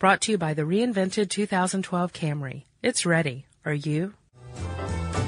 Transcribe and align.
Brought 0.00 0.22
to 0.22 0.32
you 0.32 0.38
by 0.38 0.54
the 0.54 0.62
reinvented 0.62 1.28
2012 1.28 2.14
Camry. 2.14 2.62
It's 2.82 3.04
ready. 3.04 3.44
Are 3.66 3.74
you? 3.74 4.14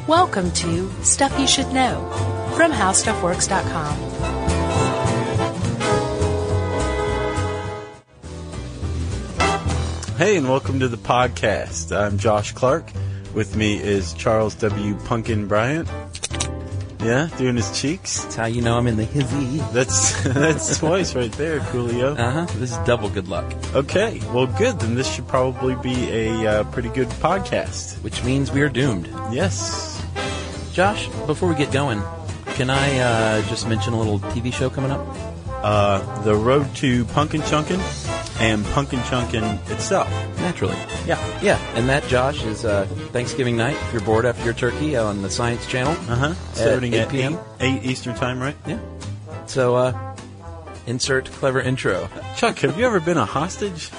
Welcome 0.08 0.50
to 0.52 0.90
Stuff 1.02 1.38
You 1.38 1.46
Should 1.46 1.70
Know 1.74 2.08
from 2.56 2.72
HowStuffWorks.com. 2.72 3.98
Hey, 10.16 10.38
and 10.38 10.48
welcome 10.48 10.80
to 10.80 10.88
the 10.88 10.96
podcast. 10.96 11.94
I'm 11.94 12.16
Josh 12.16 12.52
Clark. 12.52 12.90
With 13.34 13.54
me 13.54 13.78
is 13.78 14.14
Charles 14.14 14.54
W. 14.54 14.94
Punkin 15.00 15.48
Bryant. 15.48 15.86
Yeah, 17.04 17.28
doing 17.36 17.56
his 17.56 17.70
cheeks. 17.80 18.22
That's 18.22 18.36
how 18.36 18.46
you 18.46 18.62
know 18.62 18.78
I'm 18.78 18.86
in 18.86 18.96
the 18.96 19.04
hizzy. 19.04 19.58
That's 19.72 20.22
that's 20.34 20.78
twice 20.78 21.14
right 21.14 21.32
there, 21.32 21.60
Coolio. 21.60 22.16
Uh 22.18 22.30
huh. 22.30 22.46
This 22.58 22.72
is 22.72 22.78
double 22.86 23.08
good 23.10 23.28
luck, 23.28 23.52
Okay, 23.74 24.20
well, 24.32 24.46
good. 24.46 24.78
Then 24.78 24.94
this 24.94 25.12
should 25.12 25.26
probably 25.26 25.74
be 25.76 26.10
a 26.10 26.46
uh, 26.60 26.64
pretty 26.64 26.90
good 26.90 27.08
podcast. 27.08 28.02
which 28.02 28.22
means 28.24 28.52
we 28.52 28.62
are 28.62 28.68
doomed. 28.68 29.08
Yes. 29.32 30.00
Josh, 30.72 31.06
before 31.26 31.48
we 31.48 31.54
get 31.54 31.70
going, 31.72 32.00
can 32.54 32.70
I 32.70 32.98
uh, 32.98 33.42
just 33.48 33.68
mention 33.68 33.92
a 33.92 33.98
little 33.98 34.20
TV 34.20 34.52
show 34.52 34.70
coming 34.70 34.90
up? 34.90 35.04
Uh, 35.48 36.22
the 36.22 36.34
road 36.34 36.72
to 36.76 37.04
Punkin 37.06 37.40
Chunkin 37.42 37.78
and 38.42 38.64
Punkin 38.66 38.98
Chunkin 39.00 39.70
itself. 39.70 40.10
Naturally. 40.38 40.76
Yeah. 41.06 41.40
Yeah, 41.40 41.58
and 41.76 41.88
that, 41.88 42.06
Josh, 42.08 42.42
is 42.44 42.64
uh, 42.64 42.86
Thanksgiving 43.12 43.56
night. 43.56 43.76
If 43.76 43.92
you're 43.92 44.02
bored 44.02 44.26
after 44.26 44.44
your 44.44 44.54
turkey 44.54 44.96
on 44.96 45.22
the 45.22 45.30
Science 45.30 45.64
Channel. 45.66 45.92
Uh 45.92 46.16
huh. 46.16 46.34
Starting 46.52 46.92
8 46.94 46.98
at 47.00 47.08
p.m. 47.08 47.38
8, 47.60 47.82
8 47.82 47.84
Eastern 47.84 48.14
Time, 48.16 48.40
right? 48.40 48.56
Yeah. 48.66 48.78
So, 49.46 49.76
uh, 49.76 50.16
insert 50.86 51.26
clever 51.26 51.60
intro. 51.60 52.08
Chuck, 52.36 52.58
have 52.58 52.78
you 52.78 52.84
ever 52.84 53.00
been 53.00 53.16
a 53.16 53.24
hostage? 53.24 53.90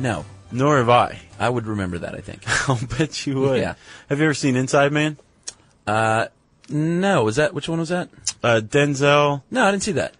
No. 0.00 0.24
Nor 0.52 0.78
have 0.78 0.88
I. 0.88 1.18
I 1.38 1.48
would 1.48 1.66
remember 1.66 1.98
that, 1.98 2.14
I 2.14 2.20
think. 2.20 2.42
I'll 2.68 2.80
bet 2.98 3.26
you 3.26 3.40
would. 3.40 3.60
Yeah. 3.60 3.74
Have 4.08 4.18
you 4.18 4.24
ever 4.24 4.34
seen 4.34 4.56
Inside 4.56 4.92
Man? 4.92 5.16
no, 5.86 7.24
was 7.24 7.36
that, 7.36 7.52
which 7.54 7.68
one 7.68 7.80
was 7.80 7.88
that? 7.88 8.08
Uh, 8.42 8.60
Denzel, 8.64 9.42
No, 9.50 9.64
I 9.64 9.70
didn't 9.72 9.82
see 9.82 9.92
that. 9.92 10.14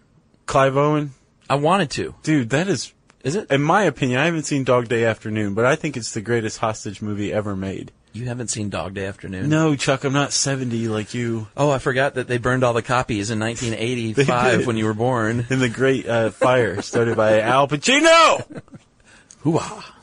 Clive 0.47 0.77
Owen. 0.77 1.13
I 1.51 1.57
wanted 1.57 1.91
to. 1.93 2.15
Dude, 2.23 2.51
that 2.51 2.69
is, 2.69 2.93
Is 3.25 3.35
it? 3.35 3.51
in 3.51 3.61
my 3.61 3.83
opinion, 3.83 4.21
I 4.21 4.27
haven't 4.27 4.45
seen 4.45 4.63
Dog 4.63 4.89
Day 4.89 5.05
Afternoon, 5.05 5.55
but 5.55 5.65
I 5.67 5.75
think 5.75 5.97
it's 5.97 6.15
the 6.15 6.21
greatest 6.21 6.59
hostage 6.59 7.03
movie 7.03 7.33
ever 7.33 7.57
made. 7.57 7.91
You 8.13 8.27
haven't 8.27 8.49
seen 8.49 8.71
Dog 8.71 8.95
Day 8.95 9.05
Afternoon? 9.07 9.49
No, 9.49 9.75
Chuck, 9.75 10.05
I'm 10.05 10.13
not 10.13 10.33
70 10.33 10.87
like 10.87 11.13
you. 11.13 11.49
Oh, 11.57 11.71
I 11.71 11.79
forgot 11.81 12.15
that 12.15 12.29
they 12.29 12.39
burned 12.39 12.63
all 12.63 12.73
the 12.73 12.83
copies 12.83 13.31
in 13.33 13.41
1985 13.41 14.67
when 14.69 14.77
you 14.77 14.85
were 14.85 14.95
born. 14.95 15.47
In 15.51 15.59
the 15.59 15.69
Great 15.69 16.09
uh, 16.09 16.31
Fire, 16.31 16.81
started 16.83 17.17
by 17.17 17.41
Al 17.43 17.67
Pacino. 17.67 18.63
Hoo-ah. 19.41 19.97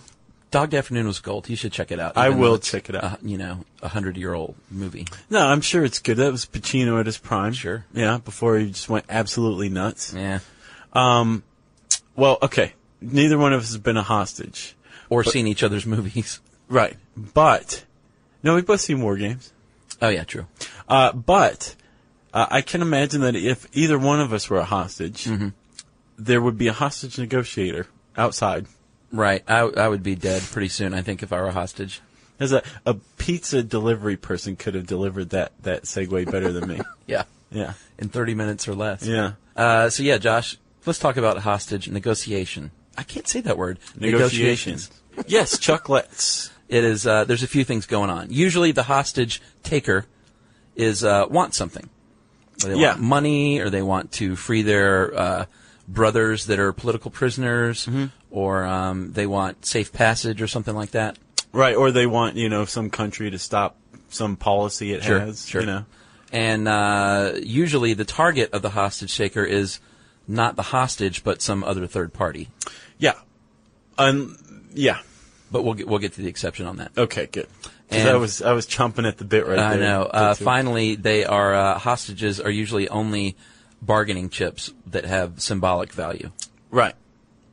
Dog 0.52 0.69
Day 0.72 0.78
Afternoon 0.78 1.07
was 1.07 1.19
gold. 1.19 1.47
You 1.50 1.56
should 1.56 1.72
check 1.72 1.91
it 1.91 2.00
out. 2.00 2.18
I 2.18 2.30
will 2.30 2.57
check 2.57 2.90
it 2.90 2.96
out. 2.96 3.03
Uh, 3.03 3.16
you 3.22 3.38
know, 3.38 3.66
a 3.81 3.88
hundred-year-old 3.88 4.56
movie. 4.72 5.06
No, 5.30 5.46
I'm 5.46 5.62
sure 5.62 5.84
it's 5.84 6.00
good. 6.00 6.18
That 6.18 6.31
was 6.31 6.46
Pacino 6.46 7.00
at 7.00 7.06
his 7.06 7.18
prime. 7.18 7.52
Sure. 7.53 7.86
Yeah, 7.94 8.18
before 8.24 8.57
he 8.57 8.68
just 8.72 8.88
went 8.90 9.06
absolutely 9.09 9.68
nuts. 9.69 10.13
Yeah. 10.13 10.40
Well, 12.16 12.38
okay. 12.41 12.74
Neither 13.02 13.38
one 13.38 13.53
of 13.53 13.62
us 13.62 13.68
has 13.69 13.78
been 13.78 13.97
a 13.97 14.03
hostage. 14.03 14.75
Or 15.09 15.24
seen 15.24 15.47
each 15.47 15.63
other's 15.63 15.85
movies. 15.85 16.40
Right. 16.69 16.97
But, 17.16 17.85
no, 18.44 18.56
we've 18.56 18.66
both 18.66 18.81
seen 18.81 19.02
War 19.02 19.16
Games. 19.16 19.53
Oh 20.02 20.09
yeah, 20.09 20.25
true. 20.25 20.47
Uh, 20.90 21.13
but 21.13 21.74
uh, 22.34 22.46
I 22.52 22.59
can 22.62 22.81
imagine 22.81 23.22
that 23.22 23.38
if 23.38 23.68
either 23.72 23.97
one 23.97 24.19
of 24.19 24.34
us 24.34 24.50
were 24.50 24.57
a 24.57 24.66
hostage, 24.66 25.24
Mm-hmm. 25.24 25.47
there 26.18 26.41
would 26.41 26.57
be 26.57 26.68
a 26.68 26.74
hostage 26.74 27.18
negotiator 27.18 27.88
outside. 28.18 28.66
Right. 29.13 29.44
I, 29.47 29.59
I 29.59 29.88
would 29.88 30.03
be 30.03 30.16
dead 30.16 30.41
pretty 30.41 30.68
soon. 30.68 30.94
I 30.94 31.03
think 31.03 31.24
if 31.24 31.31
I 31.31 31.40
were 31.40 31.47
a 31.47 31.52
hostage. 31.53 32.02
As 32.38 32.52
a, 32.52 32.63
a 32.86 32.96
pizza 33.18 33.63
delivery 33.63 34.18
person 34.18 34.57
could 34.57 34.75
have 34.75 34.86
delivered 34.86 35.30
that, 35.30 35.53
that 35.63 35.84
segue 35.84 36.30
better 36.30 36.52
than 36.52 36.68
me. 36.68 36.81
Yeah. 37.07 37.24
Yeah. 37.50 37.74
In 37.97 38.09
30 38.09 38.34
minutes 38.36 38.68
or 38.68 38.75
less. 38.75 39.06
Yeah. 39.07 39.36
Uh, 39.56 39.90
so 39.90 40.03
yeah, 40.03 40.18
Josh, 40.18 40.57
let's 40.88 41.00
talk 41.00 41.18
about 41.18 41.38
hostage 41.40 41.90
negotiation. 41.90 42.72
I 42.98 43.03
can't 43.03 43.28
say 43.28 43.42
that 43.42 43.58
word. 43.58 43.78
Negotiations. 44.00 44.90
yes, 45.28 45.58
Chuck, 45.59 45.90
let's. 45.90 46.52
It 46.68 46.84
is. 46.84 47.06
Uh, 47.06 47.24
there's 47.25 47.44
a 47.44 47.48
few 47.48 47.64
things 47.64 47.86
going 47.86 48.09
on. 48.09 48.28
Usually, 48.31 48.72
the 48.72 48.84
hostage 48.84 49.42
taker 49.64 50.06
is 50.75 51.03
uh, 51.03 51.25
wants 51.30 51.58
something. 51.58 51.90
Or 52.66 52.70
they 52.70 52.75
Yeah. 52.80 52.90
want 52.92 53.02
money, 53.02 53.59
or 53.59 53.70
they 53.70 53.81
want 53.84 54.12
to 54.14 54.36
free 54.36 54.64
their 54.64 55.14
uh, 55.18 55.46
brothers 55.88 56.48
that 56.48 56.59
are 56.59 56.74
political 56.74 57.12
prisoners, 57.12 57.86
Mm-hmm. 57.86 58.06
or 58.31 58.66
um, 58.66 59.14
they 59.14 59.28
want 59.28 59.66
safe 59.66 59.94
passage 59.94 60.42
or 60.42 60.48
something 60.48 60.75
like 60.75 60.92
that. 60.92 61.18
Right, 61.54 61.75
or 61.75 61.92
they 61.92 62.06
want, 62.06 62.36
you 62.36 62.50
know, 62.50 62.66
some 62.66 62.90
country 62.90 63.31
to 63.31 63.40
stop 63.40 63.78
some 64.09 64.36
policy 64.36 64.92
it 64.94 65.04
Sure, 65.04 65.19
has. 65.19 65.48
sure. 65.48 65.62
You 65.62 65.68
know. 65.68 65.86
And 66.34 66.68
uh, 66.68 67.34
usually, 67.42 67.94
the 67.94 68.04
target 68.06 68.52
of 68.54 68.62
the 68.62 68.72
hostage 68.72 69.16
taker 69.16 69.44
is 69.46 69.80
not 70.28 70.56
the 70.56 70.62
hostage, 70.64 71.24
but 71.24 71.42
some 71.42 71.64
other 71.64 71.88
third 71.88 72.14
party. 72.14 72.50
Yeah. 72.98 73.14
Um, 73.98 74.38
yeah. 74.74 75.00
But 75.52 75.64
we'll 75.64 75.76
get, 75.76 75.88
we'll 75.88 76.00
get 76.00 76.14
to 76.14 76.22
the 76.22 76.28
exception 76.28 76.66
on 76.66 76.78
that. 76.78 76.92
Okay, 76.98 77.28
good. 77.28 77.48
And- 77.90 78.10
I 78.10 78.16
was 78.18 78.42
I 78.42 78.52
was 78.52 78.68
chomping 78.68 79.08
at 79.08 79.18
the 79.18 79.24
bit 79.24 79.48
right 79.48 79.58
I 79.58 79.78
there. 79.78 79.88
know. 79.88 80.02
Uh, 80.04 80.30
Get 80.32 80.38
to 80.38 80.44
it. 80.44 80.46
finally, 80.46 80.96
they 80.96 81.24
are 81.24 81.54
uh, 81.56 81.78
hostages 81.80 82.42
are 82.42 82.50
usually 82.50 82.90
only 82.90 83.38
bargaining 83.82 84.30
chips 84.30 84.74
that 84.88 85.06
have 85.06 85.42
symbolic 85.42 85.94
value. 85.94 86.32
Right. 86.70 86.96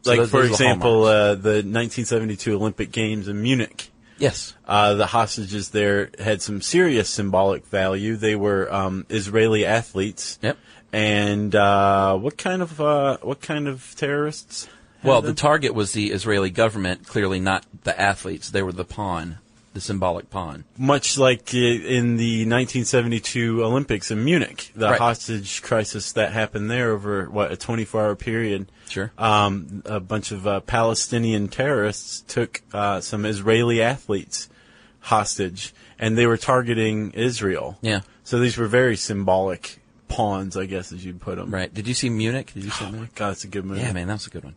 So 0.03 0.11
like 0.11 0.19
those- 0.21 0.31
for 0.31 0.43
those 0.43 0.51
example, 0.51 1.05
uh, 1.05 1.35
the 1.37 1.63
1972 1.63 2.53
Olympic 2.55 2.91
Games 2.91 3.29
in 3.29 3.41
Munich. 3.43 3.91
Yes. 4.19 4.55
Uh, 4.67 4.95
the 4.95 5.07
hostages 5.07 5.71
there 5.71 6.11
had 6.19 6.41
some 6.43 6.61
serious 6.61 7.09
symbolic 7.09 7.67
value. 7.67 8.17
They 8.17 8.35
were 8.37 8.73
um, 8.73 9.07
Israeli 9.09 9.65
athletes. 9.67 10.39
Yep. 10.43 10.57
And 10.95 11.53
uh, 11.57 12.17
what 12.17 12.39
kind 12.39 12.63
of 12.63 12.81
uh, 12.81 13.17
what 13.21 13.41
kind 13.41 13.67
of 13.67 13.95
terrorists? 13.97 14.69
Well, 15.03 15.21
the 15.23 15.35
target 15.35 15.75
was 15.75 15.91
the 15.93 16.13
Israeli 16.13 16.51
government, 16.51 17.07
clearly 17.07 17.41
not 17.41 17.67
the 17.83 18.01
athletes. 18.01 18.51
They 18.51 18.63
were 18.63 18.71
the 18.73 18.85
pawn, 18.85 19.39
the 19.75 19.81
symbolic 19.81 20.31
pawn. 20.31 20.65
much 20.79 21.19
like 21.19 21.53
in 21.53 22.17
the 22.17 22.47
1972 22.47 23.63
Olympics 23.65 24.11
in 24.13 24.25
Munich, 24.25 24.71
the 24.77 24.91
Right. 24.91 24.99
hostage 25.01 25.63
crisis 25.63 26.13
that 26.13 26.33
happened 26.33 26.71
there 26.71 26.93
over 26.93 27.29
what 27.29 27.51
a 27.53 27.57
24-hour 27.57 28.15
period. 28.15 28.67
Sure. 28.89 29.11
Um, 29.19 29.83
a 29.85 29.99
bunch 30.01 30.31
of 30.31 30.47
uh, 30.47 30.61
Palestinian 30.61 31.49
terrorists 31.49 32.23
took 32.29 32.63
uh, 32.73 33.01
some 33.01 33.27
Israeli 33.27 33.83
athletes 33.83 34.49
hostage, 35.01 35.75
and 35.99 36.17
they 36.17 36.27
were 36.27 36.39
targeting 36.39 37.11
Israel. 37.11 37.77
Yeah. 37.83 38.01
So 38.23 38.39
these 38.39 38.57
were 38.57 38.69
very 38.69 38.97
symbolic 38.97 39.81
pawns, 40.09 40.57
I 40.57 40.67
guess, 40.67 40.93
as 40.93 41.05
you'd 41.05 41.21
put 41.21 41.37
them. 41.37 41.51
Right. 41.51 41.73
Did 41.73 41.89
you 41.89 41.95
see 41.95 42.11
Munich? 42.11 42.53
Did 42.55 42.65
you 42.65 42.71
see 42.71 42.91
Munich? 42.91 43.15
God, 43.15 43.33
it's 43.33 43.45
a 43.45 43.49
good 43.49 43.65
movie. 43.65 43.81
Yeah, 43.81 43.93
man, 43.93 44.09
that 44.09 44.15
was 44.15 44.27
a 44.27 44.31
good 44.31 44.45
one. 44.45 44.55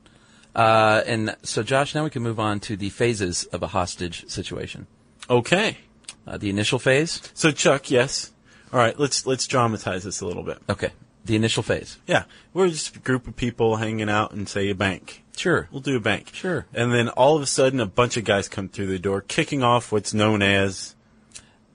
Uh, 0.55 1.03
and 1.05 1.35
so, 1.43 1.63
Josh, 1.63 1.93
now 1.93 2.03
we 2.03 2.09
can 2.09 2.23
move 2.23 2.39
on 2.39 2.59
to 2.61 2.75
the 2.75 2.89
phases 2.89 3.45
of 3.45 3.61
a 3.61 3.67
hostage 3.67 4.27
situation. 4.27 4.87
Okay. 5.29 5.77
Uh, 6.25 6.37
the 6.37 6.49
initial 6.49 6.79
phase. 6.79 7.21
So 7.33 7.51
Chuck, 7.51 7.89
yes. 7.91 8.31
All 8.73 8.79
right, 8.79 8.99
let's 8.99 9.25
let's 9.25 9.47
dramatize 9.47 10.03
this 10.03 10.19
a 10.19 10.27
little 10.27 10.43
bit. 10.43 10.57
Okay. 10.69 10.91
The 11.23 11.35
initial 11.35 11.63
phase. 11.63 11.99
Yeah, 12.07 12.23
we're 12.53 12.69
just 12.69 12.95
a 12.95 12.99
group 12.99 13.27
of 13.27 13.35
people 13.35 13.77
hanging 13.77 14.09
out 14.09 14.31
in, 14.31 14.47
say, 14.47 14.69
a 14.69 14.75
bank. 14.75 15.23
Sure. 15.37 15.69
We'll 15.71 15.81
do 15.81 15.95
a 15.95 16.01
bank. 16.01 16.31
Sure. 16.33 16.65
And 16.73 16.93
then 16.93 17.09
all 17.09 17.35
of 17.35 17.41
a 17.41 17.45
sudden, 17.45 17.79
a 17.79 17.85
bunch 17.85 18.17
of 18.17 18.23
guys 18.23 18.49
come 18.49 18.67
through 18.69 18.87
the 18.87 18.99
door, 18.99 19.21
kicking 19.21 19.61
off 19.61 19.91
what's 19.91 20.13
known 20.13 20.41
as, 20.41 20.95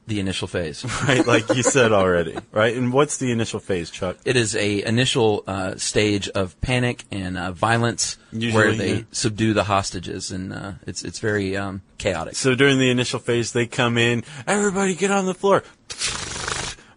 The 0.06 0.18
initial 0.18 0.48
phase. 0.48 0.84
right, 1.08 1.24
like 1.24 1.48
you 1.54 1.62
said 1.62 1.92
already, 1.92 2.36
right? 2.50 2.76
And 2.76 2.92
what's 2.92 3.18
the 3.18 3.30
initial 3.30 3.60
phase, 3.60 3.88
Chuck? 3.88 4.16
It 4.24 4.34
is 4.36 4.56
a 4.56 4.84
initial 4.84 5.44
uh, 5.46 5.76
stage 5.76 6.28
of 6.30 6.60
panic 6.60 7.04
and 7.12 7.38
uh, 7.38 7.52
violence 7.52 8.18
Usually, 8.32 8.52
where 8.52 8.72
they 8.74 8.94
yeah. 8.94 9.02
subdue 9.12 9.54
the 9.54 9.62
hostages, 9.64 10.32
and 10.32 10.52
uh, 10.52 10.72
it's 10.88 11.04
it's 11.04 11.20
very 11.20 11.56
um, 11.56 11.82
chaotic. 11.98 12.34
So 12.34 12.56
during 12.56 12.78
the 12.78 12.90
initial 12.90 13.20
phase, 13.20 13.52
they 13.52 13.66
come 13.66 13.96
in, 13.96 14.24
everybody 14.46 14.96
get 14.96 15.12
on 15.12 15.26
the 15.26 15.34
floor. 15.34 15.62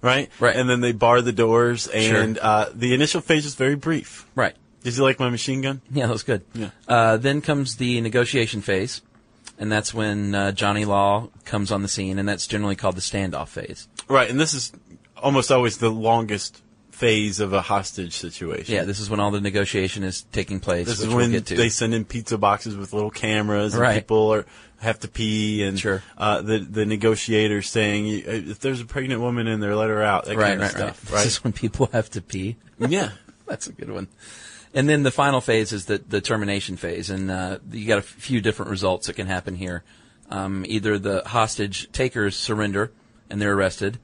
Right? 0.02 0.30
Right. 0.40 0.56
And 0.56 0.70
then 0.70 0.82
they 0.82 0.92
bar 0.92 1.22
the 1.22 1.32
doors, 1.32 1.88
and 1.88 2.36
Sure. 2.38 2.46
uh, 2.46 2.70
the 2.74 2.94
initial 2.94 3.22
phase 3.22 3.46
is 3.46 3.56
very 3.56 3.76
brief. 3.76 4.26
right. 4.36 4.56
Did 4.84 4.96
you 4.98 5.02
like 5.02 5.20
my 5.20 5.32
machine 5.32 5.62
gun? 5.62 5.82
Yeah, 5.90 6.06
that 6.06 6.14
was 6.14 6.22
good. 6.22 6.44
Yeah. 6.54 6.70
Uh, 6.88 7.18
then 7.18 7.42
comes 7.42 7.78
the 7.78 8.02
negotiation 8.02 8.62
phase, 8.62 9.02
and 9.58 9.72
that's 9.72 9.94
when 9.94 10.36
uh, 10.36 10.52
Johnny 10.52 10.86
Law 10.86 11.30
comes 11.46 11.72
on 11.72 11.82
the 11.82 11.88
scene, 11.88 12.20
and 12.20 12.28
that's 12.28 12.48
generally 12.48 12.76
called 12.76 12.96
the 12.96 13.02
standoff 13.02 13.50
phase. 13.50 13.88
Right, 14.08 14.30
and 14.30 14.40
this 14.40 14.54
is 14.54 14.72
almost 15.18 15.52
always 15.52 15.78
the 15.78 15.90
longest 15.90 16.62
phase 16.92 17.40
of 17.42 17.52
a 17.52 17.62
hostage 17.62 18.14
situation. 18.18 18.74
Yeah, 18.74 18.84
this 18.86 19.00
is 19.00 19.10
when 19.10 19.20
all 19.20 19.32
the 19.32 19.42
negotiation 19.42 20.04
is 20.04 20.22
taking 20.32 20.60
place, 20.62 20.88
This 20.88 21.02
is 21.02 21.08
we'll 21.08 21.18
when 21.18 21.44
to. 21.44 21.56
they 21.56 21.68
send 21.70 21.94
in 21.94 22.06
pizza 22.06 22.38
boxes 22.38 22.78
with 22.78 22.94
little 22.94 23.12
cameras, 23.12 23.74
and 23.74 23.82
Right. 23.82 23.96
people 23.96 24.34
are 24.34 24.46
have 24.80 25.00
to 25.00 25.08
pee, 25.08 25.64
and 25.64 25.80
Sure. 25.80 26.04
uh, 26.18 26.42
the 26.42 26.60
the 26.60 26.86
negotiator 26.86 27.62
saying, 27.62 28.08
if 28.08 28.60
there's 28.60 28.82
a 28.82 28.86
pregnant 28.86 29.20
woman 29.22 29.48
in 29.48 29.60
there, 29.60 29.76
let 29.76 29.90
her 29.90 30.04
out. 30.04 30.26
That 30.26 30.38
right, 30.38 30.50
kind 30.50 30.62
right, 30.62 30.72
of 30.72 30.78
stuff. 30.78 31.12
right. 31.14 31.24
This 31.24 31.34
is 31.38 31.44
when 31.44 31.54
people 31.54 31.90
have 31.92 32.10
to 32.12 32.22
pee. 32.22 32.58
yeah. 32.80 33.12
That's 33.48 33.68
a 33.68 33.72
good 33.74 33.92
one. 33.92 34.08
And 34.76 34.88
then 34.88 35.02
the 35.04 35.12
final 35.12 35.42
phase 35.42 35.72
is 35.72 35.86
the, 35.86 35.98
the 35.98 36.22
termination 36.22 36.76
phase, 36.78 37.10
and 37.10 37.32
uh, 37.32 37.58
you 37.72 37.88
got 37.88 37.98
a 37.98 38.04
few 38.04 38.42
different 38.42 38.70
results 38.70 39.08
that 39.08 39.14
can 39.14 39.26
happen 39.26 39.56
here. 39.56 39.84
Um, 40.30 40.66
either 40.68 41.00
the 41.00 41.24
hostage 41.26 41.92
takers 41.92 42.36
surrender 42.36 42.92
and 43.30 43.42
they're 43.42 43.54
arrested, 43.54 44.00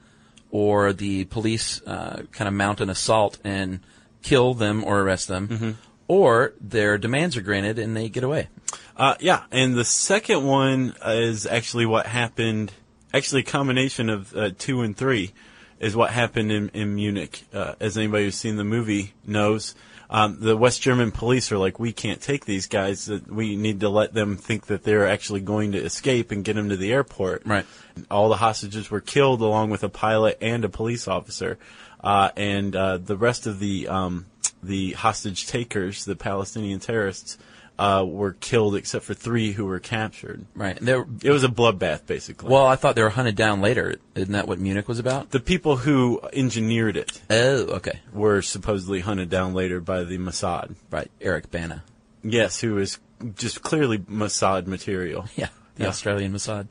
or 0.49 0.93
the 0.93 1.25
police 1.25 1.81
uh, 1.85 2.23
kind 2.31 2.47
of 2.47 2.53
mount 2.53 2.79
an 2.81 2.89
assault 2.89 3.37
and 3.43 3.81
kill 4.23 4.53
them 4.53 4.83
or 4.83 5.01
arrest 5.01 5.27
them, 5.27 5.47
Mm-hmm. 5.47 5.71
or 6.07 6.53
their 6.61 6.97
demands 6.97 7.35
are 7.37 7.41
granted 7.41 7.77
and 7.77 7.95
they 7.95 8.07
get 8.09 8.23
away. 8.23 8.47
Uh, 8.95 9.15
yeah, 9.19 9.43
and 9.51 9.75
the 9.75 9.85
second 9.85 10.45
one 10.45 10.95
is 11.05 11.45
actually 11.45 11.85
what 11.85 12.05
happened. 12.05 12.71
Actually, 13.13 13.41
a 13.41 13.45
combination 13.45 14.09
of 14.09 14.35
uh, 14.35 14.51
two 14.57 14.81
and 14.81 14.95
three 14.95 15.31
is 15.79 15.95
what 15.95 16.11
happened 16.11 16.51
in, 16.51 16.69
in 16.69 16.95
Munich. 16.95 17.43
Uh, 17.53 17.73
as 17.79 17.97
anybody 17.97 18.25
who's 18.25 18.35
seen 18.35 18.55
the 18.55 18.63
movie 18.63 19.13
knows, 19.25 19.75
um, 20.11 20.37
the 20.41 20.57
West 20.57 20.81
German 20.81 21.11
police 21.11 21.51
are 21.53 21.57
like, 21.57 21.79
we 21.79 21.93
can't 21.93 22.21
take 22.21 22.43
these 22.43 22.67
guys. 22.67 23.09
We 23.27 23.55
need 23.55 23.79
to 23.79 23.89
let 23.89 24.13
them 24.13 24.35
think 24.35 24.65
that 24.67 24.83
they're 24.83 25.07
actually 25.07 25.39
going 25.39 25.71
to 25.71 25.77
escape 25.77 26.31
and 26.31 26.43
get 26.43 26.55
them 26.57 26.67
to 26.67 26.75
the 26.75 26.91
airport. 26.91 27.43
Right. 27.45 27.65
All 28.11 28.27
the 28.27 28.35
hostages 28.35 28.91
were 28.91 28.99
killed, 28.99 29.41
along 29.41 29.69
with 29.69 29.83
a 29.83 29.89
pilot 29.89 30.37
and 30.41 30.65
a 30.65 30.69
police 30.69 31.07
officer, 31.07 31.57
uh, 32.03 32.29
and 32.35 32.75
uh, 32.75 32.97
the 32.97 33.15
rest 33.15 33.47
of 33.47 33.59
the 33.59 33.87
um, 33.87 34.25
the 34.61 34.91
hostage 34.91 35.47
takers, 35.47 36.05
the 36.05 36.15
Palestinian 36.15 36.79
terrorists, 36.79 37.37
uh, 37.81 38.03
were 38.05 38.33
killed 38.33 38.75
except 38.75 39.05
for 39.05 39.13
three 39.13 39.51
who 39.53 39.65
were 39.65 39.79
captured. 39.79 40.45
Right. 40.55 40.77
And 40.77 40.87
they're, 40.87 41.05
It 41.23 41.31
was 41.31 41.43
a 41.43 41.47
bloodbath, 41.47 42.05
basically. 42.05 42.49
well, 42.49 42.65
I 42.65 42.75
thought 42.75 42.95
they 42.95 43.01
were 43.03 43.09
hunted 43.09 43.35
down 43.35 43.59
later. 43.61 43.95
Isn't 44.15 44.33
that 44.33 44.47
what 44.47 44.59
Munich 44.59 44.87
was 44.87 44.99
about? 44.99 45.31
the 45.31 45.39
people 45.39 45.77
who 45.77 46.21
engineered 46.33 46.95
it 46.97 47.21
Oh, 47.29 47.77
okay. 47.77 47.99
were 48.13 48.41
supposedly 48.41 48.99
hunted 48.99 49.29
down 49.29 49.53
later 49.53 49.79
by 49.81 50.03
the 50.03 50.17
Mossad. 50.17 50.75
Right. 50.91 51.09
Eric 51.19 51.49
Bana. 51.49 51.83
Yes, 52.23 52.61
who 52.61 52.77
is 52.77 52.99
just 53.35 53.61
clearly 53.63 53.97
Mossad 53.97 54.67
material. 54.67 55.25
Yeah, 55.35 55.47
the 55.75 55.83
Yeah. 55.83 55.89
Australian 55.89 56.33
Mossad. 56.33 56.67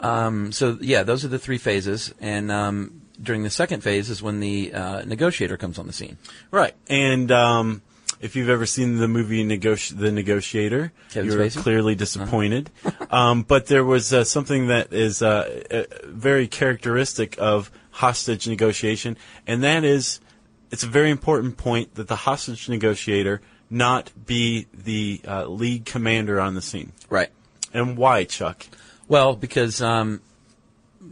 Um, 0.00 0.50
so 0.52 0.76
yeah, 0.80 1.04
those 1.04 1.24
are 1.24 1.28
the 1.28 1.38
three 1.38 1.58
phases, 1.58 2.12
and 2.20 2.50
um, 2.50 3.02
during 3.22 3.44
the 3.44 3.50
second 3.50 3.82
phase 3.82 4.10
is 4.10 4.20
when 4.22 4.40
the 4.40 4.72
uh, 4.74 5.04
negotiator 5.04 5.56
comes 5.56 5.78
on 5.78 5.86
the 5.86 5.92
scene. 5.92 6.18
Right. 6.50 6.74
And 6.88 7.30
um, 7.30 7.82
if 8.24 8.34
you've 8.34 8.48
ever 8.48 8.64
seen 8.64 8.96
the 8.96 9.06
movie 9.06 9.44
Negoti- 9.44 9.96
The 9.96 10.10
Negotiator, 10.10 10.92
Kevin 11.10 11.30
you're 11.30 11.40
Spacey? 11.40 11.56
Uh-huh. 11.56 11.62
clearly 11.62 11.94
disappointed. 11.94 12.70
um, 13.10 13.42
but 13.42 13.66
there 13.66 13.84
was 13.84 14.14
uh, 14.14 14.24
something 14.24 14.68
that 14.68 14.94
is 14.94 15.20
uh, 15.20 15.62
uh, 15.70 15.82
very 16.06 16.48
characteristic 16.48 17.36
of 17.38 17.70
hostage 17.90 18.48
negotiation, 18.48 19.18
and 19.46 19.62
that 19.62 19.84
is 19.84 20.20
it's 20.70 20.82
a 20.82 20.86
very 20.86 21.10
important 21.10 21.58
point 21.58 21.96
that 21.96 22.08
the 22.08 22.16
hostage 22.16 22.66
negotiator 22.66 23.42
not 23.68 24.10
be 24.24 24.68
the 24.72 25.20
uh, 25.28 25.44
lead 25.44 25.84
commander 25.84 26.40
on 26.40 26.54
the 26.54 26.62
scene. 26.62 26.92
Right. 27.10 27.28
And 27.74 27.94
why, 27.94 28.24
Chuck? 28.24 28.66
Well, 29.06 29.36
because 29.36 29.82
um, 29.82 30.22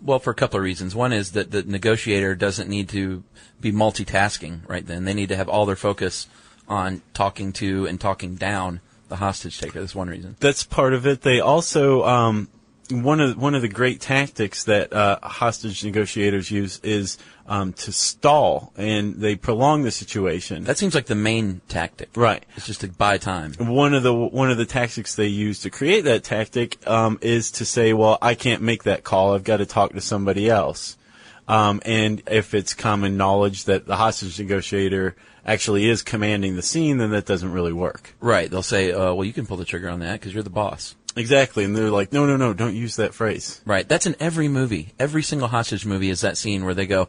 well, 0.02 0.18
for 0.18 0.30
a 0.30 0.34
couple 0.34 0.58
of 0.58 0.64
reasons. 0.64 0.94
One 0.94 1.12
is 1.12 1.32
that 1.32 1.50
the 1.50 1.62
negotiator 1.62 2.34
doesn't 2.34 2.70
need 2.70 2.88
to 2.88 3.22
be 3.60 3.70
multitasking. 3.70 4.66
Right 4.66 4.86
then, 4.86 5.04
they 5.04 5.12
need 5.12 5.28
to 5.28 5.36
have 5.36 5.50
all 5.50 5.66
their 5.66 5.76
focus 5.76 6.26
on 6.68 7.02
talking 7.14 7.52
to 7.54 7.86
and 7.86 8.00
talking 8.00 8.34
down 8.36 8.80
the 9.08 9.16
hostage 9.16 9.60
taker. 9.60 9.80
That's 9.80 9.94
one 9.94 10.08
reason. 10.08 10.36
That's 10.40 10.64
part 10.64 10.94
of 10.94 11.06
it. 11.06 11.22
They 11.22 11.40
also 11.40 12.04
um, 12.04 12.48
one 12.90 13.20
of 13.20 13.36
one 13.36 13.54
of 13.54 13.62
the 13.62 13.68
great 13.68 14.00
tactics 14.00 14.64
that 14.64 14.92
uh, 14.92 15.18
hostage 15.22 15.84
negotiators 15.84 16.50
use 16.50 16.80
is 16.82 17.18
um, 17.46 17.72
to 17.74 17.92
stall, 17.92 18.72
and 18.76 19.16
they 19.16 19.36
prolong 19.36 19.82
the 19.82 19.90
situation. 19.90 20.64
That 20.64 20.78
seems 20.78 20.94
like 20.94 21.06
the 21.06 21.14
main 21.14 21.60
tactic. 21.68 22.10
right. 22.14 22.44
It's 22.56 22.66
just 22.66 22.80
to 22.82 22.88
buy 22.88 23.18
time. 23.18 23.54
One 23.54 23.94
of 23.94 24.02
the 24.02 24.14
one 24.14 24.50
of 24.50 24.58
the 24.58 24.66
tactics 24.66 25.14
they 25.14 25.26
use 25.26 25.60
to 25.60 25.70
create 25.70 26.04
that 26.04 26.24
tactic 26.24 26.86
um, 26.86 27.18
is 27.20 27.50
to 27.52 27.64
say, 27.64 27.92
"Well, 27.92 28.18
I 28.20 28.34
can't 28.34 28.62
make 28.62 28.84
that 28.84 29.04
call. 29.04 29.34
I've 29.34 29.44
got 29.44 29.58
to 29.58 29.66
talk 29.66 29.92
to 29.92 30.00
somebody 30.00 30.48
else." 30.48 30.96
Um, 31.48 31.82
and 31.84 32.22
if 32.30 32.54
it's 32.54 32.72
common 32.72 33.16
knowledge 33.16 33.64
that 33.64 33.86
the 33.86 33.96
hostage 33.96 34.38
negotiator 34.38 35.16
actually 35.46 35.88
is 35.88 36.02
commanding 36.02 36.56
the 36.56 36.62
scene, 36.62 36.98
then 36.98 37.10
that 37.10 37.26
doesn't 37.26 37.52
really 37.52 37.72
work. 37.72 38.14
Right. 38.20 38.50
They'll 38.50 38.62
say, 38.62 38.92
uh, 38.92 39.12
"Well, 39.14 39.24
you 39.24 39.32
can 39.32 39.46
pull 39.46 39.56
the 39.56 39.64
trigger 39.64 39.88
on 39.88 40.00
that 40.00 40.20
because 40.20 40.34
you're 40.34 40.42
the 40.42 40.50
boss." 40.50 40.94
Exactly, 41.14 41.64
and 41.64 41.76
they're 41.76 41.90
like, 41.90 42.12
"No, 42.12 42.26
no, 42.26 42.36
no! 42.36 42.54
Don't 42.54 42.74
use 42.74 42.96
that 42.96 43.14
phrase." 43.14 43.60
Right. 43.66 43.88
That's 43.88 44.06
in 44.06 44.16
every 44.18 44.48
movie. 44.48 44.94
Every 44.98 45.22
single 45.22 45.48
hostage 45.48 45.84
movie 45.84 46.10
is 46.10 46.20
that 46.22 46.38
scene 46.38 46.64
where 46.64 46.74
they 46.74 46.86
go, 46.86 47.08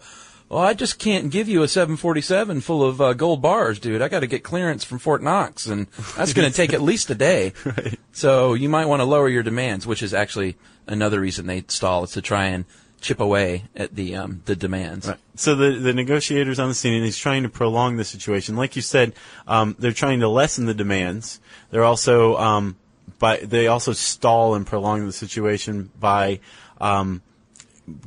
"Well, 0.50 0.59
I 0.59 0.74
just 0.74 1.00
can't 1.00 1.31
give 1.31 1.47
you 1.47 1.63
a 1.63 1.68
747 1.68 2.62
full 2.62 2.83
of 2.83 3.00
uh, 3.00 3.13
gold 3.13 3.41
bars, 3.41 3.80
dude. 3.80 4.01
I 4.01 4.09
got 4.09 4.21
to 4.21 4.27
get 4.27 4.44
clearance 4.44 4.83
from 4.83 5.00
Fort 5.00 5.24
Knox, 5.24 5.68
and 5.68 5.88
that's 6.18 6.33
going 6.33 6.50
to 6.51 6.56
take 6.56 6.74
at 6.74 6.81
least 6.81 7.09
a 7.09 7.15
day. 7.15 7.53
So 8.15 8.54
you 8.54 8.69
might 8.69 8.85
want 8.85 8.99
to 8.99 9.06
lower 9.06 9.28
your 9.28 9.42
demands, 9.42 9.87
which 9.87 10.04
is 10.04 10.13
actually 10.13 10.56
another 10.85 11.19
reason 11.19 11.47
they 11.47 11.63
stall 11.68 12.04
is 12.04 12.11
to 12.11 12.21
try 12.21 12.45
and 12.45 12.66
chip 13.04 13.19
away 13.19 13.66
at 13.76 13.95
the 13.95 14.16
um, 14.16 14.42
the 14.45 14.56
demands. 14.56 15.07
Right. 15.07 15.18
So 15.36 15.56
the 15.56 15.72
the 15.72 15.94
negotiators 15.94 16.60
on 16.60 16.69
the 16.69 16.74
scene, 16.74 16.94
and 16.94 17.04
he's 17.04 17.18
trying 17.18 17.44
to 17.44 17.50
prolong 17.50 17.98
the 17.98 18.06
situation. 18.06 18.56
Like 18.56 18.76
you 18.76 18.81
said, 18.81 19.14
um, 19.48 19.76
they're 19.78 19.92
trying 19.92 20.22
to 20.22 20.28
lessen 20.28 20.66
the 20.66 20.74
demands. 20.74 21.40
They're 21.69 21.83
also 21.83 22.38
um, 22.38 22.78
by 23.19 23.38
they 23.38 23.68
also 23.68 23.94
stall 23.94 24.56
and 24.56 24.66
prolong 24.66 25.06
the 25.06 25.14
situation 25.14 25.92
by 26.00 26.40
um, 26.81 27.22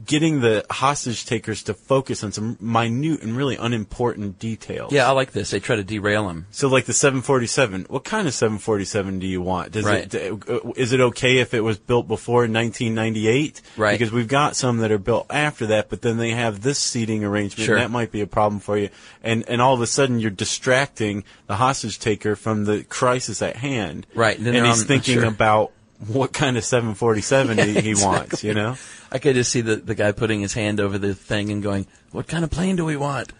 getting 0.06 0.40
the 0.40 0.64
hostage 0.70 1.26
takers 1.26 1.62
to 1.64 1.74
focus 1.74 2.24
on 2.24 2.32
some 2.32 2.56
minute 2.60 3.22
and 3.22 3.36
really 3.36 3.56
unimportant 3.56 4.38
details. 4.38 4.92
Yeah, 4.92 5.06
I 5.06 5.12
like 5.12 5.32
this. 5.32 5.50
They 5.50 5.60
try 5.60 5.76
to 5.76 5.84
derail 5.84 6.28
him. 6.28 6.46
So 6.50 6.68
like 6.68 6.86
the 6.86 6.94
747, 6.94 7.86
what 7.88 8.04
kind 8.04 8.26
of 8.26 8.32
747 8.34 9.18
do 9.18 9.26
you 9.26 9.42
want? 9.42 9.72
Does 9.72 9.84
Right. 9.84 10.12
it, 10.12 10.48
uh, 10.48 10.60
is 10.76 10.92
it 10.92 11.00
okay 11.00 11.38
if 11.38 11.52
it 11.52 11.60
was 11.60 11.78
built 11.78 12.08
before 12.08 12.46
1998? 12.48 13.60
Right. 13.76 13.92
Because 13.98 14.12
we've 14.12 14.28
got 14.28 14.56
some 14.56 14.78
that 14.78 14.90
are 14.90 14.98
built 14.98 15.26
after 15.30 15.66
that, 15.66 15.90
but 15.90 16.02
then 16.02 16.16
they 16.16 16.30
have 16.30 16.62
this 16.62 16.78
seating 16.78 17.22
arrangement. 17.24 17.66
Sure. 17.66 17.76
And 17.76 17.84
that 17.84 17.90
might 17.90 18.10
be 18.10 18.22
a 18.22 18.26
problem 18.26 18.60
for 18.60 18.78
you. 18.78 18.88
And 19.22 19.44
and 19.48 19.60
all 19.60 19.74
of 19.74 19.80
a 19.82 19.86
sudden 19.86 20.20
you're 20.20 20.30
distracting 20.30 21.24
the 21.46 21.56
hostage 21.56 21.98
taker 21.98 22.34
from 22.36 22.64
the 22.64 22.84
crisis 22.84 23.42
at 23.42 23.56
hand. 23.56 24.06
Right, 24.14 24.42
then 24.42 24.56
And 24.56 24.66
he's 24.66 24.84
thinking 24.84 25.16
sure. 25.20 25.24
about 25.26 25.72
what 26.06 26.32
kind 26.32 26.56
of 26.56 26.64
747 26.64 27.58
he, 27.58 27.80
he 27.80 27.94
wants, 28.04 28.44
you 28.44 28.54
know? 28.54 28.76
I 29.10 29.18
could 29.18 29.34
just 29.34 29.50
see 29.50 29.60
the, 29.60 29.76
the 29.76 29.94
guy 29.94 30.12
putting 30.12 30.40
his 30.40 30.52
hand 30.52 30.80
over 30.80 30.98
the 30.98 31.14
thing 31.14 31.50
and 31.50 31.62
going, 31.62 31.86
What 32.12 32.26
kind 32.26 32.44
of 32.44 32.50
plane 32.50 32.76
do 32.76 32.84
we 32.84 32.96
want? 32.96 33.32